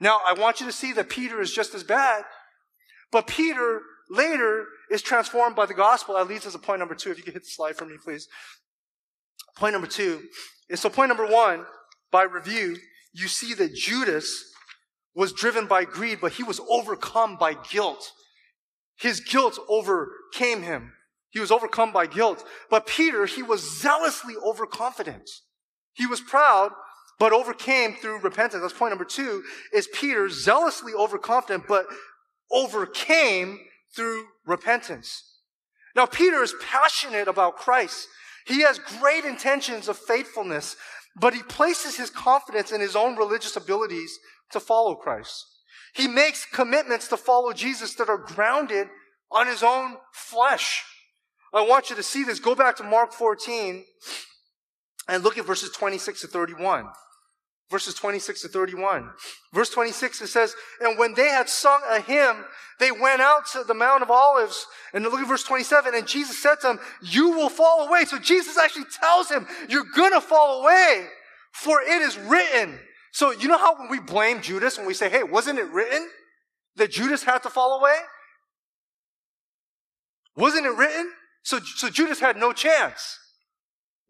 [0.00, 2.24] Now, I want you to see that Peter is just as bad.
[3.12, 6.14] But Peter later is transformed by the gospel.
[6.14, 7.10] That leads us to point number two.
[7.10, 8.28] If you could hit the slide for me, please.
[9.56, 10.22] Point number two
[10.68, 11.64] is so point number one,
[12.10, 12.76] by review,
[13.12, 14.52] you see that Judas
[15.14, 18.12] was driven by greed, but he was overcome by guilt.
[18.98, 20.92] His guilt overcame him.
[21.30, 22.44] He was overcome by guilt.
[22.70, 25.28] But Peter, he was zealously overconfident.
[25.94, 26.72] He was proud,
[27.18, 28.62] but overcame through repentance.
[28.62, 29.42] That's point number two,
[29.72, 31.86] is Peter zealously overconfident, but
[32.50, 33.60] overcame
[33.94, 35.22] through repentance.
[35.94, 38.06] Now, Peter is passionate about Christ.
[38.46, 40.76] He has great intentions of faithfulness,
[41.18, 44.18] but he places his confidence in his own religious abilities
[44.52, 45.44] to follow Christ.
[45.94, 48.88] He makes commitments to follow Jesus that are grounded
[49.32, 50.84] on his own flesh.
[51.54, 52.38] I want you to see this.
[52.38, 53.82] Go back to Mark 14
[55.08, 56.86] and look at verses 26 to 31
[57.70, 59.10] verses 26 to 31.
[59.52, 62.44] Verse 26, it says, And when they had sung a hymn,
[62.78, 64.66] they went out to the Mount of Olives.
[64.92, 65.94] And look at verse 27.
[65.94, 68.04] And Jesus said to them, You will fall away.
[68.04, 71.06] So Jesus actually tells him, You're gonna fall away,
[71.52, 72.78] for it is written.
[73.12, 76.08] So you know how when we blame Judas and we say, Hey, wasn't it written
[76.76, 77.96] that Judas had to fall away?
[80.36, 81.10] Wasn't it written?
[81.42, 83.18] So, so Judas had no chance.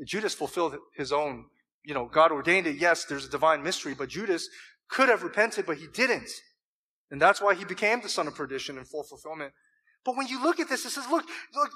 [0.05, 1.47] Judas fulfilled his own
[1.87, 2.77] you know, God ordained it.
[2.77, 4.49] Yes, there's a divine mystery, but Judas
[4.91, 6.29] could have repented, but he didn't.
[7.13, 9.53] And that's why he became the son of perdition in full fulfillment.
[10.05, 11.71] But when you look at this, it says, look, look,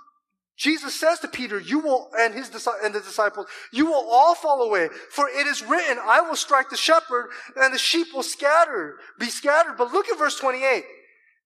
[0.59, 2.51] Jesus says to Peter, you will, and his,
[2.83, 4.88] and the disciples, you will all fall away.
[5.11, 9.27] For it is written, I will strike the shepherd and the sheep will scatter, be
[9.27, 9.77] scattered.
[9.79, 10.85] But look at verse 28.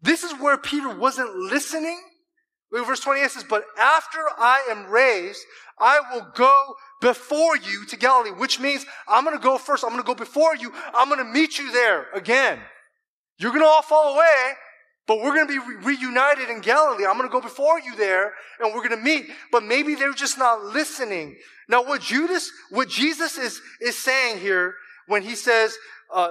[0.00, 2.00] This is where Peter wasn't listening.
[2.74, 5.40] Look at verse 28 says, but after I am raised,
[5.78, 9.84] I will go before you to Galilee, which means I'm going to go first.
[9.84, 10.72] I'm going to go before you.
[10.92, 12.58] I'm going to meet you there again.
[13.38, 14.54] You're going to all fall away,
[15.06, 17.06] but we're going to be re- reunited in Galilee.
[17.06, 19.26] I'm going to go before you there and we're going to meet.
[19.52, 21.36] But maybe they're just not listening.
[21.68, 24.74] Now, what Judas, what Jesus is, is saying here
[25.06, 25.76] when he says,
[26.12, 26.30] uh,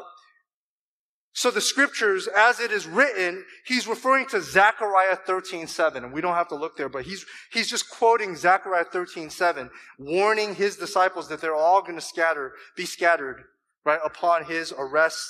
[1.34, 6.04] so the scriptures, as it is written, he's referring to Zechariah 13, 7.
[6.04, 9.69] And we don't have to look there, but he's, he's just quoting Zechariah 13, 7,
[9.98, 13.43] warning his disciples that they're all going to scatter, be scattered,
[13.84, 15.28] right, upon his arrest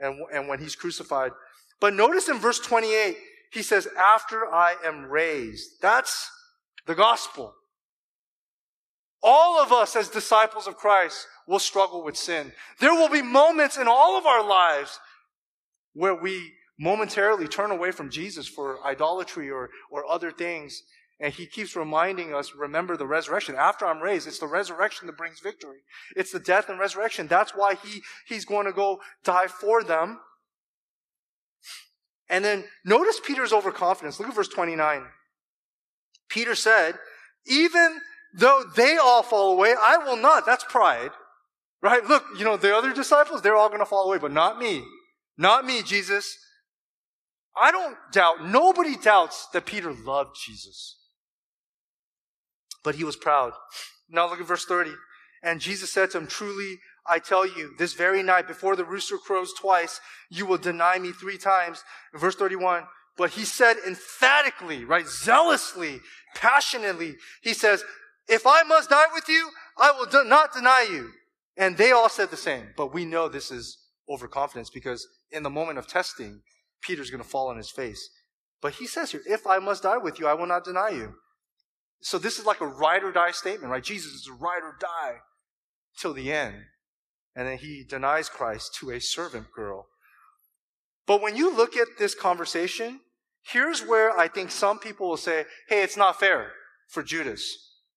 [0.00, 1.32] and, and when he's crucified.
[1.80, 3.18] But notice in verse 28,
[3.52, 5.82] he says, after I am raised.
[5.82, 6.30] That's
[6.86, 7.54] the gospel.
[9.22, 12.52] All of us as disciples of Christ will struggle with sin.
[12.80, 14.98] There will be moments in all of our lives
[15.96, 20.82] where we momentarily turn away from Jesus for idolatry or, or other things.
[21.18, 23.54] And he keeps reminding us, remember the resurrection.
[23.56, 25.78] After I'm raised, it's the resurrection that brings victory.
[26.14, 27.26] It's the death and resurrection.
[27.26, 30.20] That's why he, he's going to go die for them.
[32.28, 34.20] And then notice Peter's overconfidence.
[34.20, 35.04] Look at verse 29.
[36.28, 36.96] Peter said,
[37.46, 38.00] even
[38.34, 40.44] though they all fall away, I will not.
[40.44, 41.12] That's pride.
[41.80, 42.04] Right?
[42.04, 44.84] Look, you know, the other disciples, they're all going to fall away, but not me.
[45.38, 46.38] Not me, Jesus.
[47.56, 50.96] I don't doubt, nobody doubts that Peter loved Jesus.
[52.84, 53.52] But he was proud.
[54.08, 54.92] Now look at verse 30.
[55.42, 59.16] And Jesus said to him, Truly, I tell you, this very night, before the rooster
[59.16, 61.84] crows twice, you will deny me three times.
[62.14, 62.84] verse 31,
[63.16, 66.00] but he said emphatically, right, zealously,
[66.34, 67.84] passionately, he says,
[68.28, 71.10] If I must die with you, I will not deny you.
[71.56, 72.68] And they all said the same.
[72.76, 76.42] But we know this is overconfidence because in the moment of testing,
[76.82, 78.08] Peter's going to fall on his face.
[78.62, 81.14] But he says here, if I must die with you, I will not deny you.
[82.00, 83.82] So this is like a ride or die statement, right?
[83.82, 85.16] Jesus is a ride or die
[85.98, 86.56] till the end.
[87.34, 89.86] And then he denies Christ to a servant girl.
[91.06, 93.00] But when you look at this conversation,
[93.52, 96.52] here's where I think some people will say, hey, it's not fair
[96.88, 97.44] for Judas.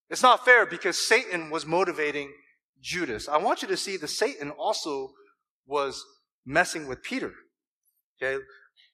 [0.09, 2.31] It's not fair because Satan was motivating
[2.81, 3.27] Judas.
[3.27, 5.11] I want you to see that Satan also
[5.69, 6.03] was
[6.45, 7.31] messing with Peter.
[8.21, 8.43] Okay?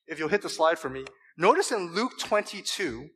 [0.06, 1.06] If you'll hit the slide for me.
[1.38, 3.10] Notice in Luke 22,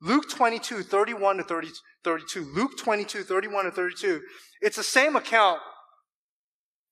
[0.00, 1.68] Luke 22, 31 to 30,
[2.02, 4.22] 32, Luke 22, 31 to 32,
[4.62, 5.60] it's the same account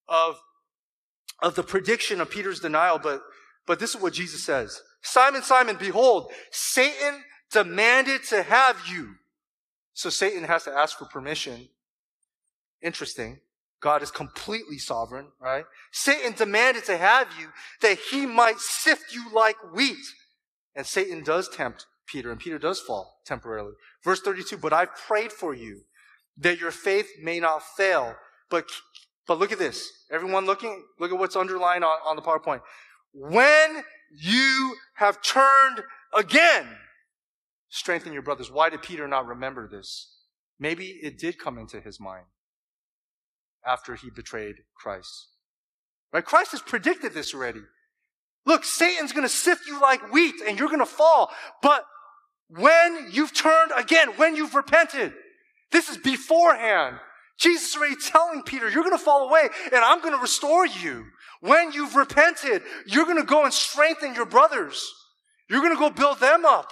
[0.09, 0.37] of,
[1.41, 3.23] of the prediction of Peter's denial, but,
[3.67, 4.83] but this is what Jesus says.
[5.03, 9.15] Simon, Simon, behold, Satan demanded to have you.
[9.95, 11.69] So Satan has to ask for permission.
[12.83, 13.41] Interesting.
[13.83, 15.65] God is completely sovereign, right?
[15.91, 17.49] Satan demanded to have you
[17.81, 19.99] that he might sift you like wheat.
[20.75, 23.73] And Satan does tempt Peter, and Peter does fall temporarily.
[24.05, 25.83] Verse 32, but I've prayed for you
[26.39, 28.15] that your faith may not fail.
[28.51, 28.67] But,
[29.27, 29.89] but look at this.
[30.11, 32.61] Everyone looking, look at what's underlined on, on the PowerPoint.
[33.13, 35.83] When you have turned
[36.17, 36.67] again,
[37.69, 38.51] strengthen your brothers.
[38.51, 40.15] Why did Peter not remember this?
[40.61, 42.27] Maybe it did come into his mind
[43.67, 45.29] after he betrayed Christ.
[46.13, 46.25] Right?
[46.25, 47.63] Christ has predicted this already.
[48.45, 51.31] Look, Satan's going to sift you like wheat and you're going to fall.
[51.63, 51.85] But
[52.49, 55.13] when you've turned again, when you've repented,
[55.71, 56.97] this is beforehand.
[57.39, 60.67] Jesus is already telling Peter, you're going to fall away and I'm going to restore
[60.67, 61.07] you.
[61.41, 64.93] When you've repented, you're going to go and strengthen your brothers.
[65.49, 66.71] You're going to go build them up.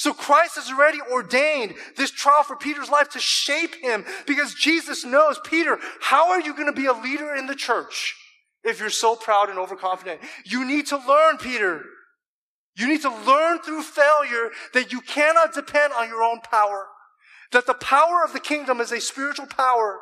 [0.00, 5.04] So Christ has already ordained this trial for Peter's life to shape him because Jesus
[5.04, 8.16] knows, Peter, how are you going to be a leader in the church
[8.64, 10.22] if you're so proud and overconfident?
[10.46, 11.84] You need to learn, Peter.
[12.78, 16.86] You need to learn through failure that you cannot depend on your own power.
[17.52, 19.98] That the power of the kingdom is a spiritual power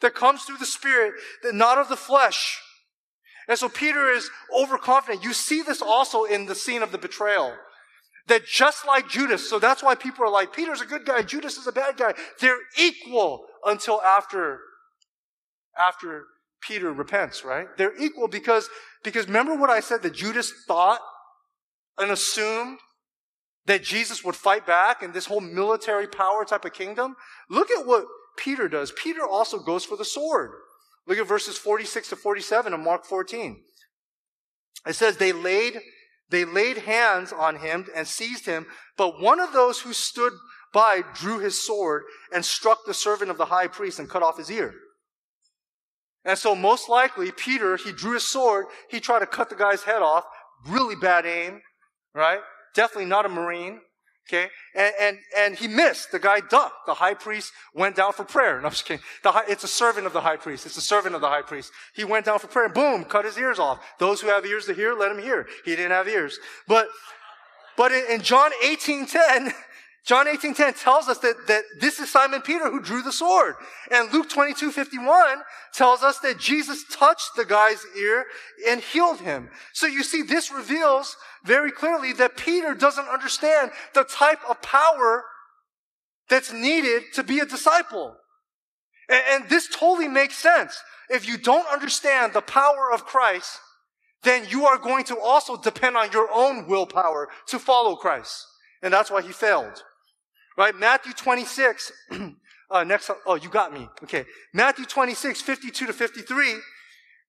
[0.00, 1.12] that comes through the spirit,
[1.44, 2.58] not of the flesh.
[3.46, 5.22] And so Peter is overconfident.
[5.22, 7.52] You see this also in the scene of the betrayal.
[8.28, 11.56] That just like Judas, so that's why people are like, Peter's a good guy, Judas
[11.56, 12.14] is a bad guy.
[12.40, 14.60] They're equal until after,
[15.78, 16.24] after
[16.60, 17.66] Peter repents, right?
[17.76, 18.68] They're equal because,
[19.02, 21.00] because remember what I said that Judas thought
[21.98, 22.78] and assumed
[23.66, 27.16] that Jesus would fight back in this whole military power type of kingdom?
[27.50, 28.04] Look at what
[28.36, 28.92] Peter does.
[28.92, 30.50] Peter also goes for the sword.
[31.06, 33.60] Look at verses 46 to 47 of Mark 14.
[34.86, 35.80] It says, they laid
[36.32, 38.66] they laid hands on him and seized him,
[38.96, 40.32] but one of those who stood
[40.72, 42.02] by drew his sword
[42.34, 44.74] and struck the servant of the high priest and cut off his ear.
[46.24, 49.82] And so most likely, Peter, he drew his sword, he tried to cut the guy's
[49.82, 50.24] head off,
[50.66, 51.60] really bad aim,
[52.14, 52.40] right?
[52.74, 53.80] Definitely not a Marine.
[54.28, 54.48] Okay?
[54.74, 56.12] And, and, and he missed.
[56.12, 56.86] The guy ducked.
[56.86, 58.60] The high priest went down for prayer.
[58.60, 59.02] No, I'm just kidding.
[59.24, 60.64] High, it's a servant of the high priest.
[60.64, 61.72] It's a servant of the high priest.
[61.94, 63.80] He went down for prayer boom, cut his ears off.
[63.98, 65.46] Those who have ears to hear, let him hear.
[65.64, 66.38] He didn't have ears.
[66.68, 66.88] But,
[67.76, 69.52] but in, in John 18, 10,
[70.04, 73.54] John 18, 10 tells us that, that this is Simon Peter who drew the sword.
[73.90, 75.38] And Luke 22, 51
[75.72, 78.24] tells us that Jesus touched the guy's ear
[78.68, 79.48] and healed him.
[79.72, 85.24] So you see, this reveals very clearly that Peter doesn't understand the type of power
[86.28, 88.16] that's needed to be a disciple.
[89.08, 90.76] And, and this totally makes sense.
[91.10, 93.56] If you don't understand the power of Christ,
[94.24, 98.46] then you are going to also depend on your own willpower to follow Christ.
[98.82, 99.84] And that's why he failed.
[100.56, 100.74] Right?
[100.74, 101.92] Matthew 26,
[102.70, 103.88] uh, next, oh, you got me.
[104.02, 104.24] Okay.
[104.52, 106.54] Matthew 26, 52 to 53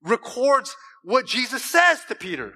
[0.04, 2.54] records what Jesus says to Peter.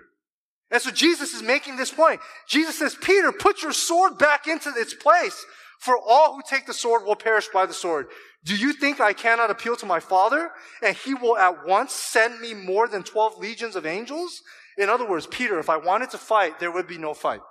[0.70, 2.20] And so Jesus is making this point.
[2.48, 5.46] Jesus says, Peter, put your sword back into its place,
[5.80, 8.08] for all who take the sword will perish by the sword.
[8.44, 10.52] Do you think I cannot appeal to my Father,
[10.82, 14.42] and he will at once send me more than 12 legions of angels?
[14.78, 17.42] In other words, Peter, if I wanted to fight, there would be no fight.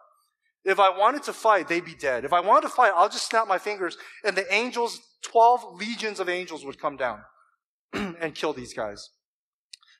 [0.66, 2.24] If I wanted to fight, they'd be dead.
[2.24, 6.18] If I wanted to fight, I'll just snap my fingers and the angels, 12 legions
[6.18, 7.20] of angels would come down
[7.92, 9.10] and kill these guys.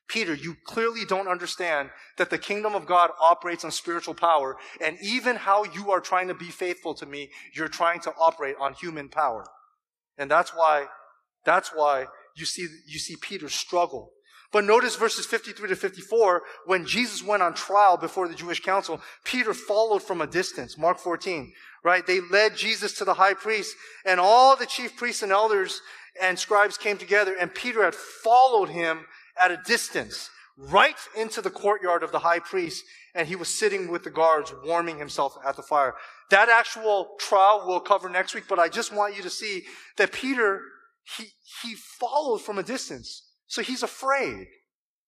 [0.09, 4.97] Peter, you clearly don't understand that the kingdom of God operates on spiritual power, and
[5.01, 8.73] even how you are trying to be faithful to me, you're trying to operate on
[8.73, 9.45] human power.
[10.17, 10.87] And that's why,
[11.45, 14.11] that's why you see, you see Peter struggle.
[14.51, 19.01] But notice verses 53 to 54, when Jesus went on trial before the Jewish council,
[19.25, 20.77] Peter followed from a distance.
[20.77, 21.51] Mark 14,
[21.83, 22.05] right?
[22.05, 23.75] They led Jesus to the high priest,
[24.05, 25.81] and all the chief priests and elders
[26.21, 29.05] and scribes came together, and Peter had followed him
[29.39, 32.83] at a distance, right into the courtyard of the high priest,
[33.13, 35.95] and he was sitting with the guards, warming himself at the fire.
[36.29, 39.63] That actual trial we'll cover next week, but I just want you to see
[39.97, 40.61] that Peter,
[41.17, 41.25] he,
[41.61, 43.26] he followed from a distance.
[43.47, 44.47] So he's afraid.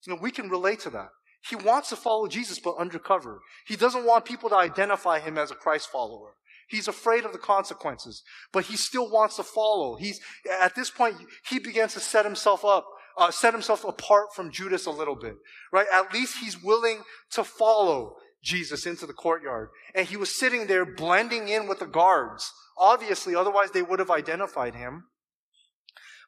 [0.05, 1.09] You know, we can relate to that.
[1.47, 3.41] He wants to follow Jesus, but undercover.
[3.65, 6.33] He doesn't want people to identify him as a Christ follower.
[6.67, 8.23] He's afraid of the consequences,
[8.53, 9.95] but he still wants to follow.
[9.95, 10.19] He's,
[10.61, 11.15] at this point,
[11.47, 12.85] he begins to set himself up,
[13.17, 15.35] uh, set himself apart from Judas a little bit,
[15.73, 15.87] right?
[15.91, 19.69] At least he's willing to follow Jesus into the courtyard.
[19.95, 22.51] And he was sitting there blending in with the guards.
[22.77, 25.05] Obviously, otherwise they would have identified him.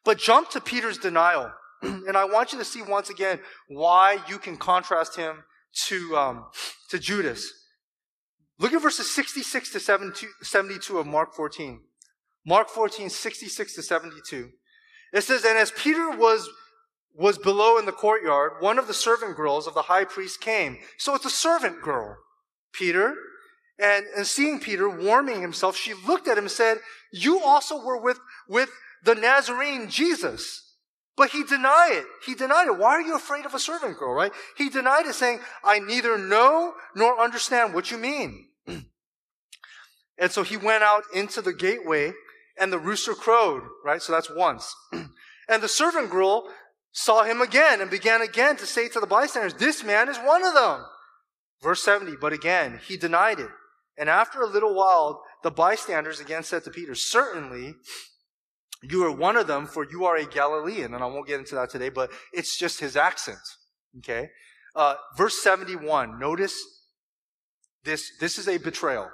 [0.04, 1.52] But jump to Peter's denial.
[2.06, 5.44] and I want you to see once again why you can contrast him
[5.86, 6.46] to, um,
[6.90, 7.52] to Judas.
[8.58, 9.80] Look at verses 66 to
[10.42, 11.80] 72 of Mark 14.
[12.46, 14.50] Mark 14, 66 to 72.
[15.12, 16.48] It says, And as Peter was,
[17.14, 20.78] was below in the courtyard, one of the servant girls of the high priest came.
[20.98, 22.16] So it's a servant girl,
[22.72, 23.14] Peter.
[23.78, 26.78] And, and seeing Peter warming himself, she looked at him and said,
[27.12, 28.70] You also were with, with
[29.04, 30.61] the Nazarene Jesus.
[31.16, 32.06] But he denied it.
[32.24, 32.78] He denied it.
[32.78, 34.32] Why are you afraid of a servant girl, right?
[34.56, 38.48] He denied it saying, I neither know nor understand what you mean.
[38.66, 42.12] and so he went out into the gateway
[42.58, 44.00] and the rooster crowed, right?
[44.00, 44.74] So that's once.
[45.48, 46.48] and the servant girl
[46.92, 50.44] saw him again and began again to say to the bystanders, this man is one
[50.44, 50.84] of them.
[51.62, 53.50] Verse 70, but again, he denied it.
[53.98, 57.74] And after a little while, the bystanders again said to Peter, certainly
[58.82, 60.94] you are one of them, for you are a Galilean.
[60.94, 63.38] And I won't get into that today, but it's just his accent.
[63.98, 64.28] Okay?
[64.74, 66.18] Uh, verse 71.
[66.18, 66.60] Notice
[67.84, 68.10] this.
[68.20, 69.08] This is a betrayal.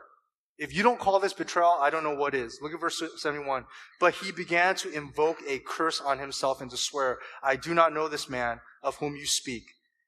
[0.58, 2.58] If you don't call this betrayal, I don't know what is.
[2.60, 3.64] Look at verse 71.
[4.00, 7.92] But he began to invoke a curse on himself and to swear, I do not
[7.92, 9.62] know this man of whom you speak.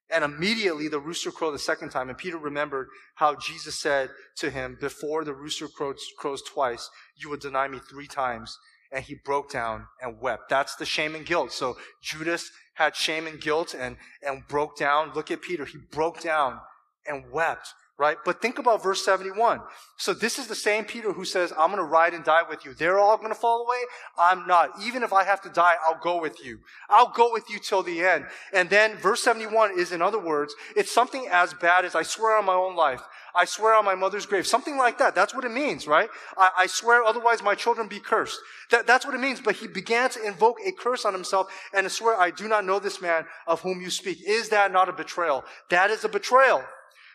[0.09, 2.09] And immediately the rooster crowed the second time.
[2.09, 7.29] And Peter remembered how Jesus said to him, Before the rooster crows, crows twice, you
[7.29, 8.57] will deny me three times
[8.91, 10.49] and he broke down and wept.
[10.49, 11.51] That's the shame and guilt.
[11.51, 15.11] So Judas had shame and guilt and, and broke down.
[15.13, 15.65] Look at Peter.
[15.65, 16.59] He broke down
[17.07, 18.17] and wept, right?
[18.25, 19.61] But think about verse 71.
[19.97, 22.65] So this is the same Peter who says, I'm going to ride and die with
[22.65, 22.73] you.
[22.73, 23.77] They're all going to fall away.
[24.17, 24.71] I'm not.
[24.83, 26.59] Even if I have to die, I'll go with you.
[26.89, 28.25] I'll go with you till the end.
[28.53, 32.37] And then verse 71 is, in other words, it's something as bad as I swear
[32.37, 33.01] on my own life.
[33.35, 34.45] I swear on my mother's grave.
[34.45, 35.15] Something like that.
[35.15, 36.09] That's what it means, right?
[36.37, 38.39] I, I swear otherwise my children be cursed.
[38.71, 39.39] That, that's what it means.
[39.41, 42.65] But he began to invoke a curse on himself and to swear, I do not
[42.65, 44.19] know this man of whom you speak.
[44.25, 45.43] Is that not a betrayal?
[45.69, 46.63] That is a betrayal.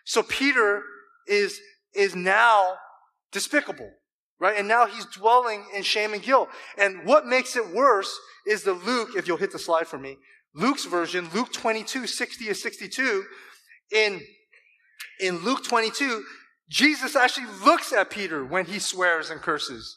[0.04, 0.82] So Peter
[1.26, 1.60] is,
[1.94, 2.74] is now
[3.32, 3.90] despicable,
[4.38, 4.56] right?
[4.56, 6.48] And now he's dwelling in shame and guilt.
[6.78, 10.16] And what makes it worse is the Luke, if you'll hit the slide for me,
[10.54, 13.24] Luke's version, Luke 22, 60 to 62,
[13.92, 14.22] in
[15.20, 16.24] in Luke 22,
[16.68, 19.96] Jesus actually looks at Peter when he swears and curses.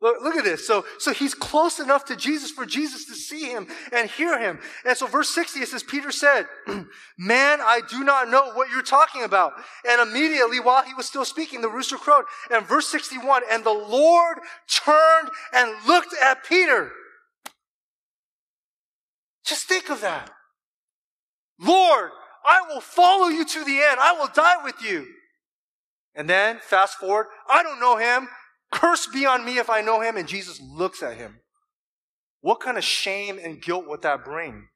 [0.00, 0.66] Look, look, at this.
[0.66, 4.58] So, so he's close enough to Jesus for Jesus to see him and hear him.
[4.84, 6.46] And so verse 60, it says, Peter said,
[7.18, 9.54] man, I do not know what you're talking about.
[9.88, 12.24] And immediately while he was still speaking, the rooster crowed.
[12.50, 14.38] And verse 61, and the Lord
[14.68, 16.92] turned and looked at Peter.
[19.46, 20.30] Just think of that.
[21.58, 22.10] Lord,
[22.46, 23.98] I will follow you to the end.
[24.00, 25.06] I will die with you.
[26.14, 28.28] And then fast forward, I don't know him.
[28.72, 30.16] Curse be on me if I know him.
[30.16, 31.40] And Jesus looks at him.
[32.40, 34.68] What kind of shame and guilt would that bring?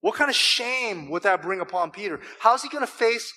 [0.00, 2.20] What kind of shame would that bring upon Peter?
[2.40, 3.32] How's he going to face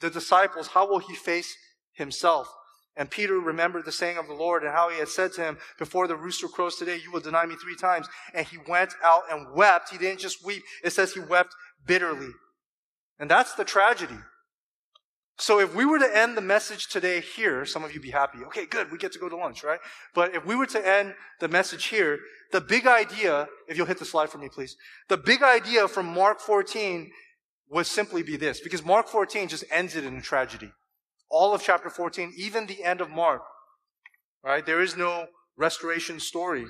[0.00, 0.68] the disciples?
[0.68, 1.54] How will he face
[1.92, 2.48] himself?
[2.96, 5.58] And Peter remembered the saying of the Lord and how he had said to him,
[5.78, 8.06] Before the rooster crows today, you will deny me three times.
[8.32, 9.90] And he went out and wept.
[9.90, 11.54] He didn't just weep, it says he wept
[11.84, 12.30] bitterly.
[13.18, 14.18] And that's the tragedy.
[15.36, 18.38] So if we were to end the message today here, some of you be happy.
[18.46, 18.92] Okay, good.
[18.92, 19.80] We get to go to lunch, right?
[20.14, 22.18] But if we were to end the message here,
[22.52, 24.76] the big idea, if you'll hit the slide for me, please.
[25.08, 27.10] The big idea from Mark 14
[27.70, 30.70] would simply be this, because Mark 14 just ends it in a tragedy.
[31.28, 33.42] All of chapter 14, even the end of Mark,
[34.44, 34.64] right?
[34.64, 36.66] There is no restoration story.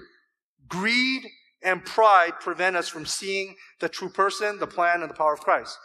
[0.68, 1.24] Greed
[1.62, 5.40] and pride prevent us from seeing the true person, the plan, and the power of
[5.40, 5.76] Christ.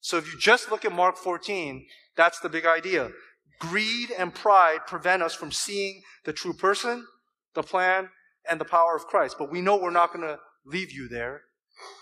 [0.00, 1.86] So if you just look at Mark 14,
[2.16, 3.10] that's the big idea.
[3.58, 7.06] Greed and pride prevent us from seeing the true person,
[7.54, 8.08] the plan,
[8.48, 9.36] and the power of Christ.
[9.38, 11.42] But we know we're not going to leave you there.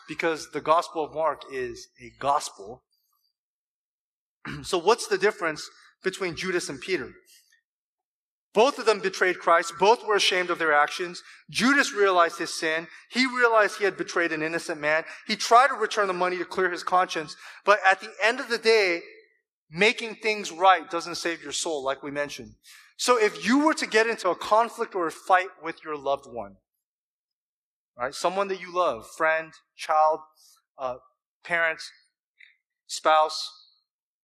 [0.08, 2.82] because the Gospel of Mark is a gospel.
[4.62, 5.68] so, what's the difference
[6.02, 7.12] between Judas and Peter?
[8.58, 9.74] Both of them betrayed Christ.
[9.78, 11.22] Both were ashamed of their actions.
[11.48, 12.88] Judas realized his sin.
[13.08, 15.04] He realized he had betrayed an innocent man.
[15.28, 17.36] He tried to return the money to clear his conscience.
[17.64, 19.02] But at the end of the day,
[19.70, 22.56] making things right doesn't save your soul, like we mentioned.
[22.96, 26.26] So if you were to get into a conflict or a fight with your loved
[26.26, 26.56] one,
[27.96, 30.18] right, someone that you love, friend, child,
[30.76, 30.96] uh,
[31.44, 31.92] parents,
[32.88, 33.52] spouse,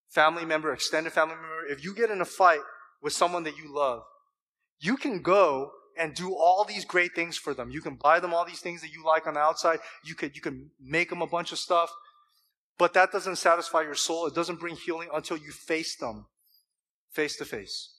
[0.09, 2.62] family member, extended family member, if you get in a fight
[3.01, 4.03] with someone that you love,
[4.81, 7.70] you can go and do all these great things for them.
[7.70, 9.79] You can buy them all these things that you like on the outside.
[10.05, 11.91] You could, you can make them a bunch of stuff.
[12.79, 14.27] But that doesn't satisfy your soul.
[14.27, 16.27] It doesn't bring healing until you face them
[17.14, 17.95] face to face.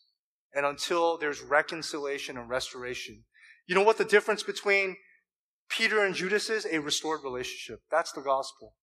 [0.54, 3.24] And until there's reconciliation and restoration.
[3.68, 4.98] You know what the difference between
[5.70, 6.68] Peter and Judas is?
[6.70, 7.82] A restored relationship.
[7.90, 8.76] That's the gospel.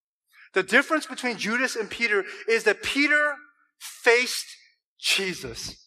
[0.54, 3.34] The difference between Judas and Peter is that Peter
[3.78, 4.46] faced
[4.98, 5.81] Jesus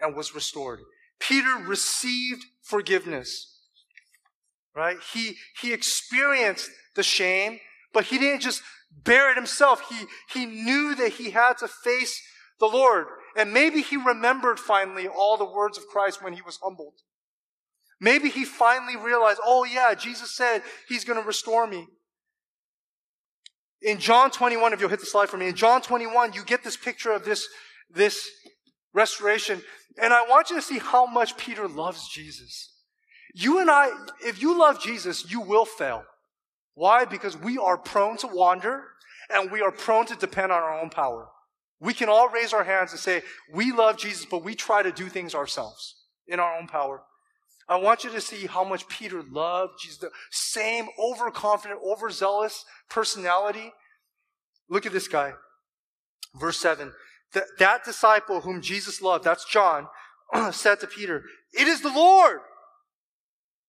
[0.00, 0.80] and was restored.
[1.18, 3.58] Peter received forgiveness.
[4.74, 4.98] Right?
[5.12, 7.58] He, he experienced the shame,
[7.92, 8.62] but he didn't just
[9.04, 9.82] bear it himself.
[9.88, 12.20] He, he knew that he had to face
[12.58, 13.06] the Lord.
[13.36, 16.94] And maybe he remembered finally all the words of Christ when he was humbled.
[18.00, 21.86] Maybe he finally realized, oh yeah, Jesus said he's going to restore me.
[23.82, 26.64] In John 21, if you'll hit the slide for me, in John 21, you get
[26.64, 27.46] this picture of this,
[27.90, 28.28] this
[28.92, 29.62] restoration.
[29.98, 32.74] And I want you to see how much Peter loves Jesus.
[33.34, 33.88] You and I,
[34.20, 36.04] if you love Jesus, you will fail.
[36.74, 37.04] Why?
[37.04, 38.84] Because we are prone to wander
[39.28, 41.28] and we are prone to depend on our own power.
[41.80, 43.22] We can all raise our hands and say,
[43.52, 47.02] we love Jesus, but we try to do things ourselves in our own power.
[47.68, 53.72] I want you to see how much Peter loved Jesus, the same overconfident, overzealous personality.
[54.68, 55.32] Look at this guy.
[56.34, 56.92] Verse 7
[57.34, 59.86] that, that disciple whom Jesus loved, that's John,
[60.52, 62.40] said to Peter, It is the Lord.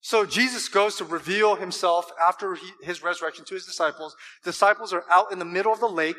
[0.04, 4.16] So Jesus goes to reveal himself after he, his resurrection to his disciples.
[4.44, 6.18] Disciples are out in the middle of the lake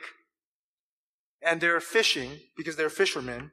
[1.43, 3.51] and they're fishing because they're fishermen.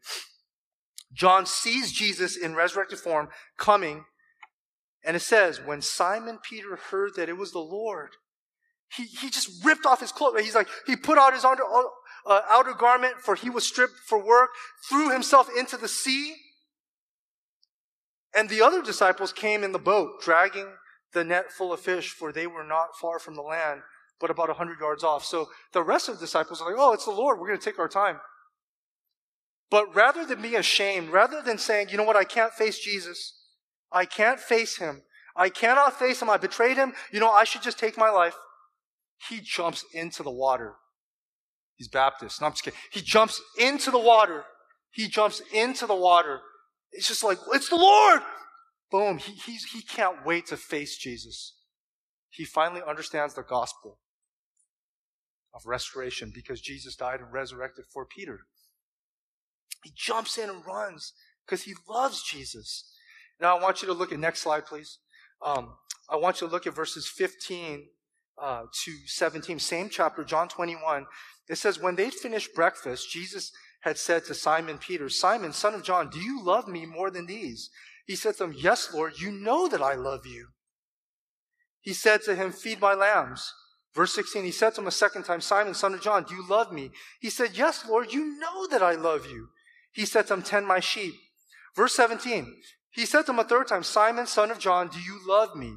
[1.12, 4.06] John sees Jesus in resurrected form coming,
[5.04, 8.12] and it says, when Simon Peter heard that it was the Lord,
[8.96, 10.42] he, he just ripped off his clothes.
[10.42, 11.64] He's like, he put out his under,
[12.26, 14.50] uh, outer garment, for he was stripped for work,
[14.88, 16.36] threw himself into the sea.
[18.36, 20.68] And the other disciples came in the boat, dragging
[21.14, 23.82] the net full of fish, for they were not far from the land,
[24.20, 25.26] but about a hundred yards off.
[25.26, 27.40] So the rest of the disciples are like, oh, it's the Lord.
[27.40, 28.20] We're going to take our time.
[29.72, 33.36] But rather than being ashamed, rather than saying, you know what, I can't face Jesus.
[33.92, 35.04] I can't face him.
[35.36, 36.30] I cannot face him.
[36.30, 36.94] I betrayed him.
[37.12, 38.36] You know, I should just take my life.
[39.30, 40.76] He jumps into the water
[41.80, 42.42] He's Baptist.
[42.42, 42.78] No, I'm just kidding.
[42.92, 44.44] He jumps into the water.
[44.92, 46.42] He jumps into the water.
[46.92, 48.22] It's just like, it's the Lord.
[48.92, 49.18] Boom.
[49.18, 51.56] He, he's, he can't wait to face Jesus.
[52.30, 54.00] He finally understands the gospel
[55.54, 58.42] of restoration because Jesus died and resurrected for Peter.
[59.82, 61.14] He jumps in and runs
[61.46, 62.92] because he loves Jesus.
[63.40, 65.00] Now I want you to look at next slide, please.
[65.42, 65.76] Um,
[66.10, 67.88] I want you to look at verses 15
[68.42, 71.06] uh, to 17, same chapter, John 21.
[71.48, 75.84] It says, when they'd finished breakfast, Jesus had said to Simon Peter, Simon, son of
[75.84, 77.70] John, do you love me more than these?
[78.06, 80.48] He said to him, Yes, Lord, you know that I love you.
[81.82, 83.54] He said to him, Feed my lambs.
[83.94, 86.48] Verse 16, he said to him a second time, Simon, son of John, do you
[86.48, 86.92] love me?
[87.20, 89.50] He said, Yes, Lord, you know that I love you.
[89.92, 91.14] He said to him, Tend my sheep.
[91.76, 92.56] Verse 17,
[92.92, 95.76] he said to him a third time, Simon, son of John, do you love me?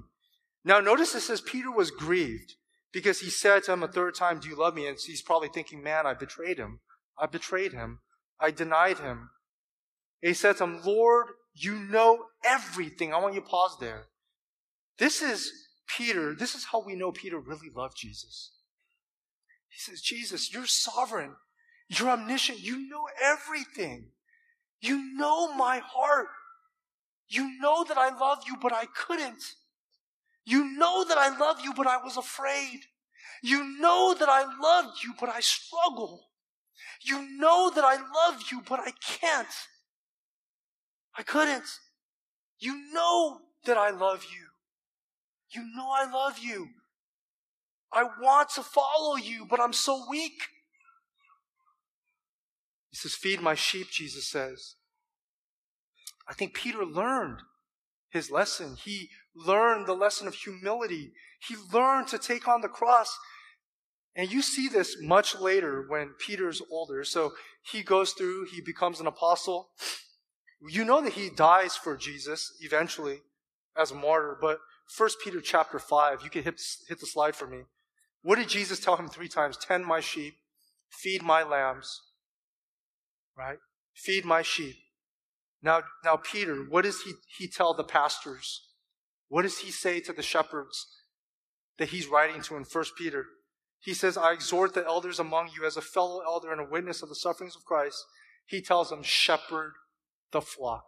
[0.64, 2.54] Now notice it says Peter was grieved
[2.92, 4.86] because he said to him a third time, Do you love me?
[4.86, 6.80] And he's probably thinking, Man, I betrayed him.
[7.18, 8.00] I betrayed him.
[8.40, 9.30] I denied him.
[10.22, 13.12] And he said to him, Lord, you know everything.
[13.12, 14.06] I want you to pause there.
[14.98, 15.50] This is
[15.86, 16.34] Peter.
[16.34, 18.52] This is how we know Peter really loved Jesus.
[19.68, 21.34] He says, Jesus, you're sovereign.
[21.88, 22.60] You're omniscient.
[22.60, 24.10] You know everything.
[24.80, 26.28] You know my heart.
[27.28, 29.42] You know that I love you, but I couldn't.
[30.44, 32.80] You know that I love you, but I was afraid.
[33.42, 36.28] You know that I loved you, but I struggle.
[37.02, 39.48] You know that I love you, but I can't.
[41.16, 41.66] I couldn't.
[42.58, 44.46] You know that I love you.
[45.50, 46.68] You know I love you.
[47.92, 50.40] I want to follow you, but I'm so weak.
[52.90, 54.76] He says, Feed my sheep, Jesus says.
[56.28, 57.40] I think Peter learned
[58.10, 58.76] his lesson.
[58.76, 61.12] He learned the lesson of humility.
[61.46, 63.18] He learned to take on the cross.
[64.14, 67.04] And you see this much later when Peter's older.
[67.04, 69.70] So he goes through, he becomes an apostle.
[70.68, 73.20] You know that he dies for Jesus eventually
[73.76, 74.58] as a martyr, but
[74.96, 77.62] 1 Peter chapter 5, you can hit, hit the slide for me.
[78.22, 79.56] What did Jesus tell him three times?
[79.56, 80.34] Tend my sheep,
[80.90, 82.02] feed my lambs,
[83.36, 83.58] right?
[83.94, 84.76] Feed my sheep.
[85.62, 88.68] Now, now Peter, what does he, he tell the pastors?
[89.32, 90.88] What does he say to the shepherds
[91.78, 93.24] that he's writing to in 1 Peter?
[93.80, 97.02] He says, I exhort the elders among you as a fellow elder and a witness
[97.02, 97.96] of the sufferings of Christ.
[98.44, 99.72] He tells them, shepherd
[100.32, 100.84] the flock.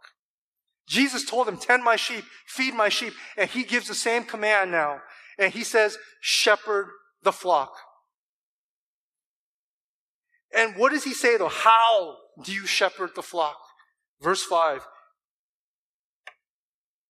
[0.87, 3.13] Jesus told them, tend my sheep, feed my sheep.
[3.35, 4.99] And he gives the same command now.
[5.39, 6.89] And he says, shepherd
[7.23, 7.71] the flock.
[10.55, 11.49] And what does he say though?
[11.49, 13.57] How do you shepherd the flock?
[14.21, 14.85] Verse 5.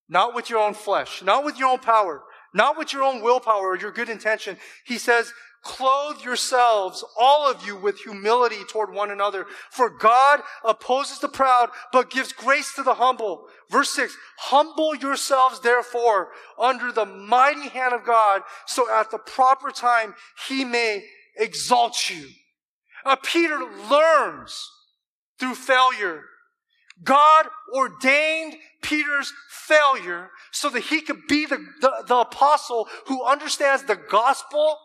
[0.07, 3.69] Not with your own flesh, not with your own power, not with your own willpower
[3.69, 4.57] or your good intention.
[4.85, 5.33] He says,
[5.65, 9.47] clothe yourselves, all of you, with humility toward one another.
[9.71, 13.47] For God opposes the proud, but gives grace to the humble.
[13.69, 19.71] Verse 6, humble yourselves therefore under the mighty hand of God, so at the proper
[19.71, 20.13] time
[20.47, 21.03] he may
[21.35, 22.27] exalt you.
[23.03, 24.69] Uh, Peter learns
[25.39, 26.23] through failure.
[27.03, 33.83] God ordained Peter's failure so that he could be the, the, the apostle who understands
[33.83, 34.77] the gospel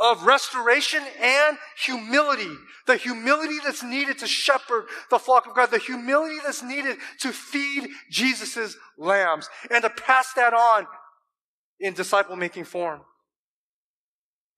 [0.00, 2.54] of restoration and humility.
[2.86, 5.70] The humility that's needed to shepherd the flock of God.
[5.70, 10.86] The humility that's needed to feed Jesus' lambs and to pass that on
[11.80, 13.00] in disciple making form.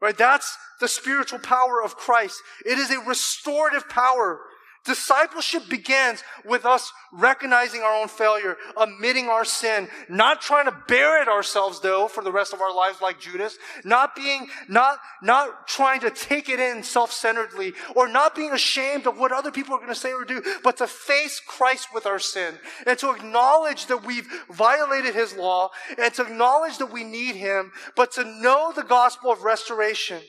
[0.01, 0.17] Right?
[0.17, 2.41] That's the spiritual power of Christ.
[2.65, 4.41] It is a restorative power
[4.87, 11.21] Discipleship begins with us recognizing our own failure, admitting our sin, not trying to bear
[11.21, 15.69] it ourselves though for the rest of our lives like Judas, not being, not, not
[15.69, 19.79] trying to take it in self-centeredly or not being ashamed of what other people are
[19.79, 22.55] going to say or do, but to face Christ with our sin
[22.87, 27.73] and to acknowledge that we've violated his law and to acknowledge that we need him,
[27.97, 30.23] but to know the gospel of restoration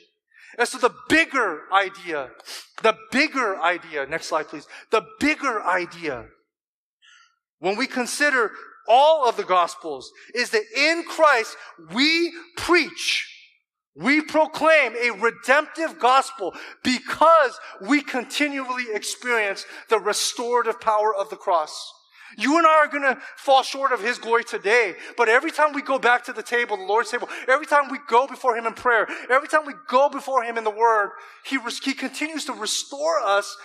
[0.58, 2.30] and so the bigger idea,
[2.82, 6.26] the bigger idea, next slide please, the bigger idea,
[7.58, 8.50] when we consider
[8.88, 11.56] all of the gospels, is that in Christ
[11.94, 13.28] we preach,
[13.94, 21.92] we proclaim a redemptive gospel because we continually experience the restorative power of the cross.
[22.36, 24.94] You and I are going to fall short of His glory today.
[25.16, 27.98] But every time we go back to the table, the Lord's table, every time we
[28.08, 31.10] go before Him in prayer, every time we go before Him in the Word,
[31.44, 33.56] He, he continues to restore us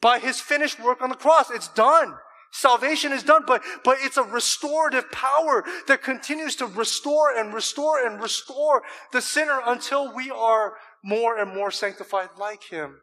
[0.00, 1.50] by His finished work on the cross.
[1.50, 2.14] It's done.
[2.52, 8.06] Salvation is done, but, but it's a restorative power that continues to restore and restore
[8.06, 13.00] and restore the sinner until we are more and more sanctified like Him.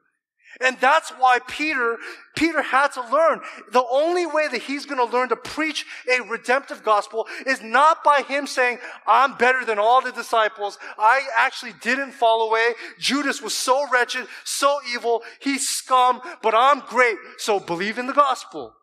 [0.60, 1.97] And that's why Peter,
[2.36, 3.41] Peter had to learn.
[3.72, 8.04] The only way that he's going to learn to preach a redemptive gospel is not
[8.04, 10.78] by him saying, I'm better than all the disciples.
[10.97, 12.74] I actually didn't fall away.
[12.99, 15.24] Judas was so wretched, so evil.
[15.39, 17.18] He's scum, but I'm great.
[17.38, 18.74] So believe in the gospel.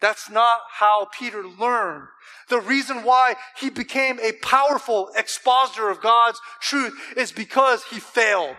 [0.00, 2.08] That's not how Peter learned.
[2.50, 8.56] The reason why he became a powerful expositor of God's truth is because he failed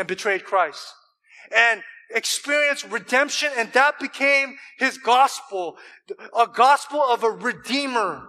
[0.00, 0.94] and betrayed Christ
[1.54, 1.82] and
[2.14, 5.76] experienced redemption, and that became his gospel
[6.36, 8.26] a gospel of a redeemer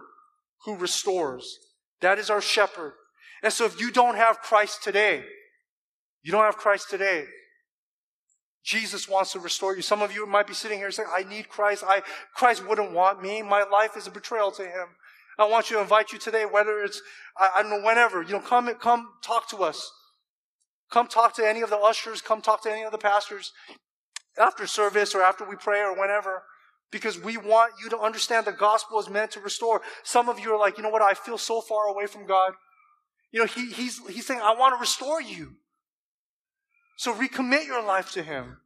[0.66, 1.58] who restores.
[2.02, 2.94] That is our shepherd.
[3.42, 5.24] And so if you don't have Christ today,
[6.24, 7.24] you don't have Christ today.
[8.64, 9.82] Jesus wants to restore you.
[9.82, 11.84] Some of you might be sitting here saying, I need Christ.
[11.88, 12.02] I,
[12.36, 13.42] Christ wouldn't want me.
[13.42, 14.88] My life is a betrayal to him.
[15.40, 17.02] I want you to invite you today, whether it's,
[17.40, 19.90] I, I don't know, whenever, you know, come, come talk to us.
[20.92, 23.54] Come talk to any of the ushers, come talk to any of the pastors
[24.38, 26.44] after service or after we pray or whenever.
[26.92, 29.82] Because we want you to understand the gospel is meant to restore.
[30.04, 32.52] Some of you are like, you know what, I feel so far away from God.
[33.32, 35.54] You know, he, he's, he's saying, I want to restore you.
[36.98, 38.58] So recommit your life to Him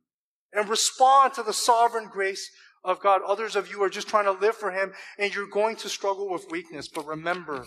[0.51, 2.49] and respond to the sovereign grace
[2.84, 3.21] of God.
[3.26, 6.30] Others of you are just trying to live for Him and you're going to struggle
[6.30, 6.88] with weakness.
[6.88, 7.65] But remember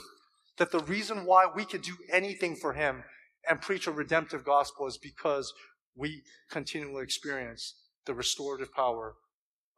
[0.56, 3.04] that the reason why we could do anything for Him
[3.48, 5.52] and preach a redemptive gospel is because
[5.96, 7.74] we continually experience
[8.06, 9.14] the restorative power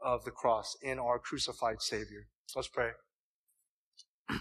[0.01, 2.27] of the cross in our crucified Savior.
[2.55, 2.91] Let's pray.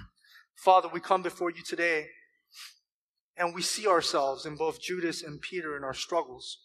[0.56, 2.08] Father, we come before you today
[3.38, 6.60] and we see ourselves in both Judas and Peter in our struggles.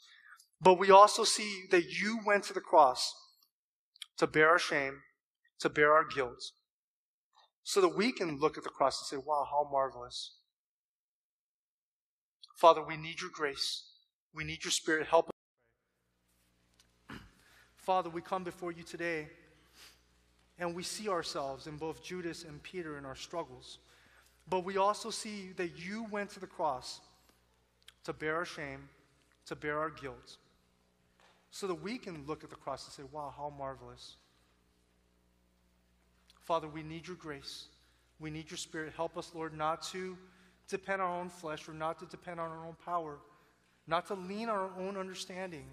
[0.61, 3.13] But we also see that you went to the cross
[4.19, 5.01] to bear our shame
[5.61, 6.53] to bear our guilt
[7.63, 10.37] so that we can look at the cross and say, wow, how marvelous.
[12.55, 13.83] Father, we need your grace.
[14.33, 15.07] We need your spirit.
[15.07, 17.17] Help us.
[17.77, 19.29] Father, we come before you today
[20.59, 23.79] and we see ourselves in both Judas and Peter in our struggles.
[24.49, 27.01] But we also see that you went to the cross
[28.05, 28.89] to bear our shame,
[29.47, 30.37] to bear our guilt,
[31.51, 34.17] so that we can look at the cross and say, wow, how marvelous.
[36.41, 37.67] Father, we need your grace.
[38.21, 38.93] We need your spirit.
[38.97, 40.17] Help us, Lord, not to
[40.69, 43.19] depend on our own flesh or not to depend on our own power,
[43.87, 45.67] not to lean on our own understanding,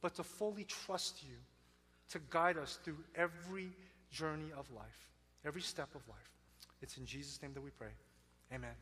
[0.00, 1.36] but to fully trust you
[2.10, 3.70] to guide us through every
[4.10, 5.08] journey of life,
[5.44, 6.18] every step of life.
[6.82, 7.92] It's in Jesus' name that we pray.
[8.52, 8.74] Amen.